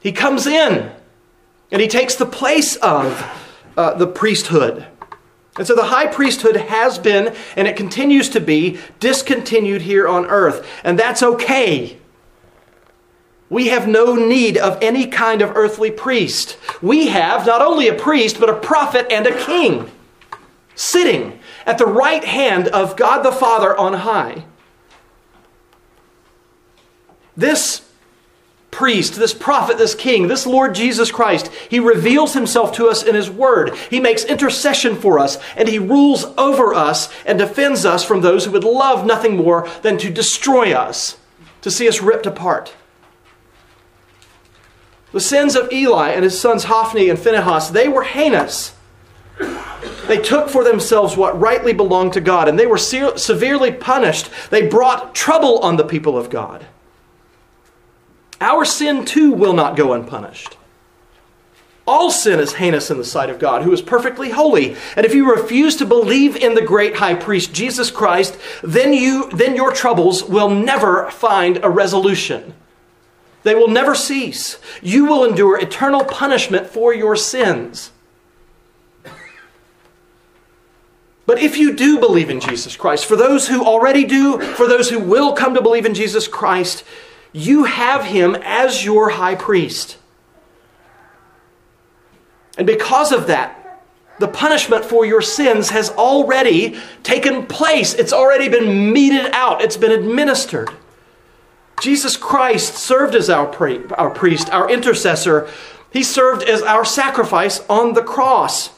He 0.00 0.12
comes 0.12 0.46
in 0.46 0.92
and 1.70 1.80
he 1.80 1.88
takes 1.88 2.14
the 2.14 2.26
place 2.26 2.76
of 2.76 3.24
uh, 3.76 3.94
the 3.94 4.06
priesthood. 4.06 4.86
And 5.56 5.66
so 5.66 5.74
the 5.74 5.84
high 5.84 6.06
priesthood 6.06 6.56
has 6.56 6.98
been, 6.98 7.34
and 7.56 7.68
it 7.68 7.76
continues 7.76 8.28
to 8.30 8.40
be, 8.40 8.78
discontinued 9.00 9.82
here 9.82 10.08
on 10.08 10.26
earth. 10.26 10.66
And 10.84 10.98
that's 10.98 11.22
okay. 11.22 11.98
We 13.50 13.68
have 13.68 13.86
no 13.86 14.14
need 14.14 14.56
of 14.56 14.78
any 14.80 15.06
kind 15.06 15.42
of 15.42 15.56
earthly 15.56 15.90
priest. 15.90 16.56
We 16.80 17.08
have 17.08 17.46
not 17.46 17.60
only 17.60 17.88
a 17.88 17.94
priest, 17.94 18.40
but 18.40 18.48
a 18.48 18.58
prophet 18.58 19.06
and 19.10 19.26
a 19.26 19.44
king 19.44 19.90
sitting 20.74 21.38
at 21.66 21.78
the 21.78 21.86
right 21.86 22.24
hand 22.24 22.68
of 22.68 22.96
God 22.96 23.22
the 23.22 23.32
Father 23.32 23.76
on 23.76 23.94
high. 23.94 24.44
This 27.36 27.88
priest, 28.70 29.14
this 29.16 29.34
prophet, 29.34 29.78
this 29.78 29.94
king, 29.94 30.26
this 30.26 30.46
Lord 30.46 30.74
Jesus 30.74 31.10
Christ, 31.10 31.48
he 31.70 31.78
reveals 31.78 32.34
himself 32.34 32.72
to 32.72 32.88
us 32.88 33.02
in 33.02 33.14
his 33.14 33.30
word. 33.30 33.76
He 33.90 34.00
makes 34.00 34.24
intercession 34.24 34.96
for 34.96 35.18
us, 35.18 35.38
and 35.56 35.68
he 35.68 35.78
rules 35.78 36.24
over 36.36 36.74
us 36.74 37.12
and 37.24 37.38
defends 37.38 37.84
us 37.84 38.04
from 38.04 38.22
those 38.22 38.44
who 38.44 38.50
would 38.52 38.64
love 38.64 39.06
nothing 39.06 39.36
more 39.36 39.68
than 39.82 39.98
to 39.98 40.10
destroy 40.10 40.72
us, 40.72 41.18
to 41.60 41.70
see 41.70 41.86
us 41.86 42.00
ripped 42.00 42.26
apart. 42.26 42.74
The 45.12 45.20
sins 45.20 45.54
of 45.54 45.70
Eli 45.70 46.10
and 46.10 46.24
his 46.24 46.40
sons 46.40 46.64
Hophni 46.64 47.10
and 47.10 47.18
Phinehas, 47.18 47.68
they 47.68 47.86
were 47.86 48.02
heinous. 48.02 48.74
They 50.12 50.20
took 50.20 50.50
for 50.50 50.62
themselves 50.62 51.16
what 51.16 51.40
rightly 51.40 51.72
belonged 51.72 52.12
to 52.12 52.20
God, 52.20 52.46
and 52.46 52.58
they 52.58 52.66
were 52.66 52.76
se- 52.76 53.16
severely 53.16 53.72
punished. 53.72 54.28
They 54.50 54.66
brought 54.66 55.14
trouble 55.14 55.60
on 55.60 55.78
the 55.78 55.86
people 55.86 56.18
of 56.18 56.28
God. 56.28 56.66
Our 58.38 58.66
sin 58.66 59.06
too 59.06 59.32
will 59.32 59.54
not 59.54 59.74
go 59.74 59.94
unpunished. 59.94 60.58
All 61.86 62.10
sin 62.10 62.40
is 62.40 62.52
heinous 62.52 62.90
in 62.90 62.98
the 62.98 63.06
sight 63.06 63.30
of 63.30 63.38
God, 63.38 63.62
who 63.62 63.72
is 63.72 63.80
perfectly 63.80 64.28
holy. 64.28 64.76
And 64.96 65.06
if 65.06 65.14
you 65.14 65.34
refuse 65.34 65.76
to 65.76 65.86
believe 65.86 66.36
in 66.36 66.56
the 66.56 66.60
great 66.60 66.96
high 66.96 67.14
priest, 67.14 67.54
Jesus 67.54 67.90
Christ, 67.90 68.38
then, 68.62 68.92
you, 68.92 69.30
then 69.30 69.56
your 69.56 69.72
troubles 69.72 70.22
will 70.22 70.50
never 70.50 71.10
find 71.10 71.58
a 71.64 71.70
resolution. 71.70 72.52
They 73.44 73.54
will 73.54 73.68
never 73.68 73.94
cease. 73.94 74.58
You 74.82 75.06
will 75.06 75.24
endure 75.24 75.58
eternal 75.58 76.04
punishment 76.04 76.66
for 76.66 76.92
your 76.92 77.16
sins. 77.16 77.92
But 81.32 81.40
if 81.40 81.56
you 81.56 81.72
do 81.72 81.98
believe 81.98 82.28
in 82.28 82.40
Jesus 82.40 82.76
Christ, 82.76 83.06
for 83.06 83.16
those 83.16 83.48
who 83.48 83.64
already 83.64 84.04
do, 84.04 84.38
for 84.38 84.68
those 84.68 84.90
who 84.90 84.98
will 84.98 85.32
come 85.32 85.54
to 85.54 85.62
believe 85.62 85.86
in 85.86 85.94
Jesus 85.94 86.28
Christ, 86.28 86.84
you 87.32 87.64
have 87.64 88.04
him 88.04 88.36
as 88.42 88.84
your 88.84 89.08
high 89.08 89.34
priest. 89.34 89.96
And 92.58 92.66
because 92.66 93.12
of 93.12 93.28
that, 93.28 93.82
the 94.18 94.28
punishment 94.28 94.84
for 94.84 95.06
your 95.06 95.22
sins 95.22 95.70
has 95.70 95.88
already 95.92 96.78
taken 97.02 97.46
place. 97.46 97.94
It's 97.94 98.12
already 98.12 98.50
been 98.50 98.92
meted 98.92 99.30
out, 99.32 99.62
it's 99.62 99.78
been 99.78 99.90
administered. 99.90 100.68
Jesus 101.80 102.18
Christ 102.18 102.74
served 102.74 103.14
as 103.14 103.30
our, 103.30 103.48
our 103.94 104.10
priest, 104.10 104.50
our 104.50 104.70
intercessor. 104.70 105.48
He 105.90 106.02
served 106.02 106.42
as 106.42 106.60
our 106.60 106.84
sacrifice 106.84 107.60
on 107.70 107.94
the 107.94 108.02
cross, 108.02 108.71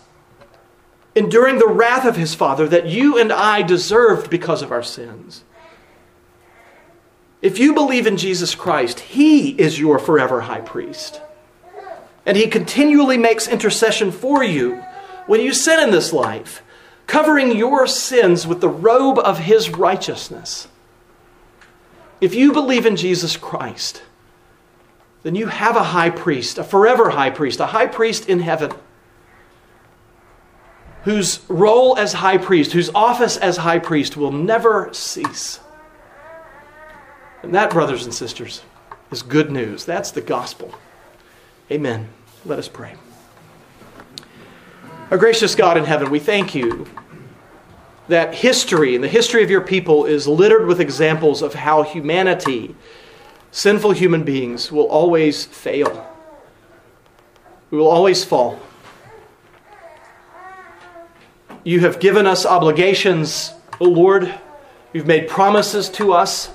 enduring 1.14 1.58
the 1.58 1.68
wrath 1.68 2.04
of 2.04 2.16
his 2.16 2.34
Father 2.34 2.66
that 2.68 2.86
you 2.86 3.18
and 3.18 3.32
I 3.32 3.62
deserved 3.62 4.30
because 4.30 4.62
of 4.62 4.72
our 4.72 4.82
sins. 4.82 5.44
If 7.40 7.58
you 7.58 7.74
believe 7.74 8.06
in 8.06 8.16
Jesus 8.16 8.54
Christ, 8.54 9.00
he 9.00 9.50
is 9.50 9.78
your 9.78 9.98
forever 9.98 10.42
high 10.42 10.62
priest. 10.62 11.20
And 12.24 12.36
he 12.36 12.46
continually 12.46 13.18
makes 13.18 13.46
intercession 13.46 14.10
for 14.10 14.42
you 14.42 14.82
when 15.26 15.40
you 15.40 15.52
sin 15.52 15.78
in 15.80 15.90
this 15.90 16.12
life, 16.12 16.62
covering 17.06 17.54
your 17.54 17.86
sins 17.86 18.46
with 18.46 18.60
the 18.60 18.68
robe 18.68 19.18
of 19.18 19.40
his 19.40 19.70
righteousness. 19.70 20.68
If 22.20 22.34
you 22.34 22.52
believe 22.52 22.86
in 22.86 22.96
Jesus 22.96 23.36
Christ, 23.36 24.02
then 25.22 25.34
you 25.34 25.46
have 25.46 25.76
a 25.76 25.84
high 25.84 26.10
priest, 26.10 26.56
a 26.56 26.64
forever 26.64 27.10
high 27.10 27.30
priest, 27.30 27.60
a 27.60 27.66
high 27.66 27.86
priest 27.86 28.28
in 28.28 28.40
heaven, 28.40 28.72
whose 31.04 31.40
role 31.48 31.96
as 31.98 32.14
high 32.14 32.38
priest, 32.38 32.72
whose 32.72 32.90
office 32.94 33.36
as 33.36 33.58
high 33.58 33.78
priest 33.78 34.16
will 34.16 34.32
never 34.32 34.92
cease. 34.92 35.60
And 37.42 37.54
that, 37.54 37.70
brothers 37.70 38.04
and 38.04 38.14
sisters, 38.14 38.62
is 39.10 39.22
good 39.22 39.50
news. 39.50 39.84
That's 39.84 40.10
the 40.10 40.22
gospel. 40.22 40.74
Amen. 41.70 42.08
Let 42.46 42.58
us 42.58 42.68
pray. 42.68 42.94
Our 45.10 45.18
gracious 45.18 45.54
God 45.54 45.76
in 45.76 45.84
heaven, 45.84 46.10
we 46.10 46.18
thank 46.18 46.54
you 46.54 46.86
that 48.08 48.34
history 48.34 48.94
and 48.94 49.04
the 49.04 49.08
history 49.08 49.42
of 49.42 49.50
your 49.50 49.60
people 49.60 50.06
is 50.06 50.26
littered 50.26 50.66
with 50.66 50.80
examples 50.80 51.42
of 51.42 51.54
how 51.54 51.82
humanity, 51.82 52.74
sinful 53.50 53.92
human 53.92 54.24
beings, 54.24 54.72
will 54.72 54.88
always 54.88 55.44
fail. 55.44 56.10
We 57.70 57.78
will 57.78 57.90
always 57.90 58.24
fall. 58.24 58.58
You 61.64 61.80
have 61.80 61.98
given 61.98 62.26
us 62.26 62.44
obligations, 62.44 63.54
O 63.80 63.86
Lord. 63.86 64.32
You've 64.92 65.06
made 65.06 65.28
promises 65.28 65.88
to 65.90 66.12
us, 66.12 66.50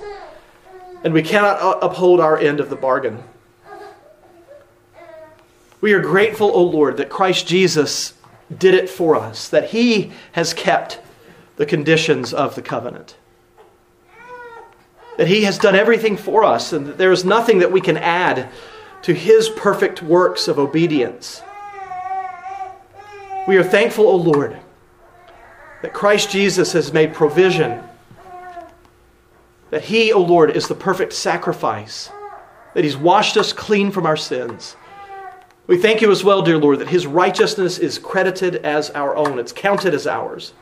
and 1.02 1.12
we 1.12 1.22
cannot 1.22 1.82
uphold 1.82 2.20
our 2.20 2.38
end 2.38 2.60
of 2.60 2.70
the 2.70 2.76
bargain. 2.76 3.24
We 5.80 5.94
are 5.94 6.00
grateful, 6.00 6.52
O 6.54 6.62
Lord, 6.62 6.96
that 6.98 7.08
Christ 7.08 7.48
Jesus 7.48 8.14
did 8.56 8.72
it 8.72 8.88
for 8.88 9.16
us, 9.16 9.48
that 9.48 9.70
He 9.70 10.12
has 10.32 10.54
kept 10.54 11.00
the 11.56 11.66
conditions 11.66 12.32
of 12.32 12.54
the 12.54 12.62
covenant. 12.62 13.16
That 15.18 15.26
He 15.26 15.42
has 15.42 15.58
done 15.58 15.74
everything 15.74 16.16
for 16.16 16.44
us, 16.44 16.72
and 16.72 16.86
that 16.86 16.98
there 16.98 17.10
is 17.10 17.24
nothing 17.24 17.58
that 17.58 17.72
we 17.72 17.80
can 17.80 17.96
add 17.96 18.48
to 19.02 19.12
His 19.12 19.48
perfect 19.48 20.04
works 20.04 20.46
of 20.46 20.56
obedience. 20.56 21.42
We 23.48 23.56
are 23.56 23.64
thankful, 23.64 24.06
O 24.06 24.14
Lord, 24.14 24.56
that 25.82 25.92
Christ 25.92 26.30
Jesus 26.30 26.72
has 26.72 26.92
made 26.92 27.14
provision, 27.14 27.82
that 29.70 29.84
He, 29.84 30.12
O 30.12 30.20
Lord, 30.20 30.56
is 30.56 30.68
the 30.68 30.74
perfect 30.74 31.12
sacrifice, 31.12 32.10
that 32.74 32.84
He's 32.84 32.96
washed 32.96 33.36
us 33.36 33.52
clean 33.52 33.90
from 33.90 34.06
our 34.06 34.16
sins. 34.16 34.76
We 35.66 35.78
thank 35.78 36.00
you 36.00 36.10
as 36.10 36.24
well, 36.24 36.42
dear 36.42 36.58
Lord, 36.58 36.80
that 36.80 36.88
His 36.88 37.06
righteousness 37.06 37.78
is 37.78 37.98
credited 37.98 38.56
as 38.56 38.90
our 38.90 39.16
own, 39.16 39.38
it's 39.38 39.52
counted 39.52 39.94
as 39.94 40.06
ours. 40.06 40.52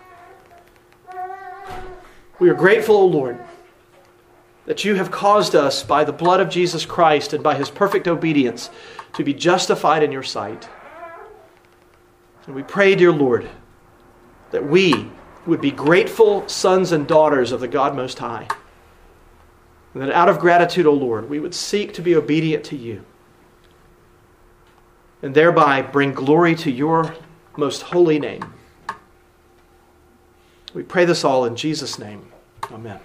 We 2.38 2.48
are 2.50 2.54
grateful, 2.54 2.96
O 2.96 3.06
Lord, 3.06 3.40
that 4.66 4.84
you 4.84 4.94
have 4.94 5.10
caused 5.10 5.56
us 5.56 5.82
by 5.82 6.04
the 6.04 6.12
blood 6.12 6.38
of 6.38 6.48
Jesus 6.50 6.86
Christ 6.86 7.32
and 7.32 7.42
by 7.42 7.56
his 7.56 7.68
perfect 7.68 8.06
obedience 8.06 8.70
to 9.14 9.24
be 9.24 9.34
justified 9.34 10.04
in 10.04 10.12
your 10.12 10.22
sight. 10.22 10.68
And 12.46 12.54
we 12.54 12.62
pray, 12.62 12.94
dear 12.94 13.10
Lord, 13.10 13.48
that 14.50 14.66
we 14.66 15.10
would 15.46 15.60
be 15.60 15.70
grateful 15.70 16.46
sons 16.48 16.92
and 16.92 17.06
daughters 17.06 17.52
of 17.52 17.60
the 17.60 17.68
God 17.68 17.94
Most 17.94 18.18
High. 18.18 18.46
And 19.94 20.02
that 20.02 20.12
out 20.12 20.28
of 20.28 20.38
gratitude, 20.38 20.86
O 20.86 20.92
Lord, 20.92 21.28
we 21.28 21.40
would 21.40 21.54
seek 21.54 21.92
to 21.94 22.02
be 22.02 22.14
obedient 22.14 22.64
to 22.64 22.76
you. 22.76 23.04
And 25.22 25.34
thereby 25.34 25.82
bring 25.82 26.12
glory 26.12 26.54
to 26.56 26.70
your 26.70 27.14
most 27.56 27.82
holy 27.82 28.20
name. 28.20 28.54
We 30.74 30.82
pray 30.82 31.04
this 31.04 31.24
all 31.24 31.44
in 31.44 31.56
Jesus' 31.56 31.98
name. 31.98 32.30
Amen. 32.70 33.00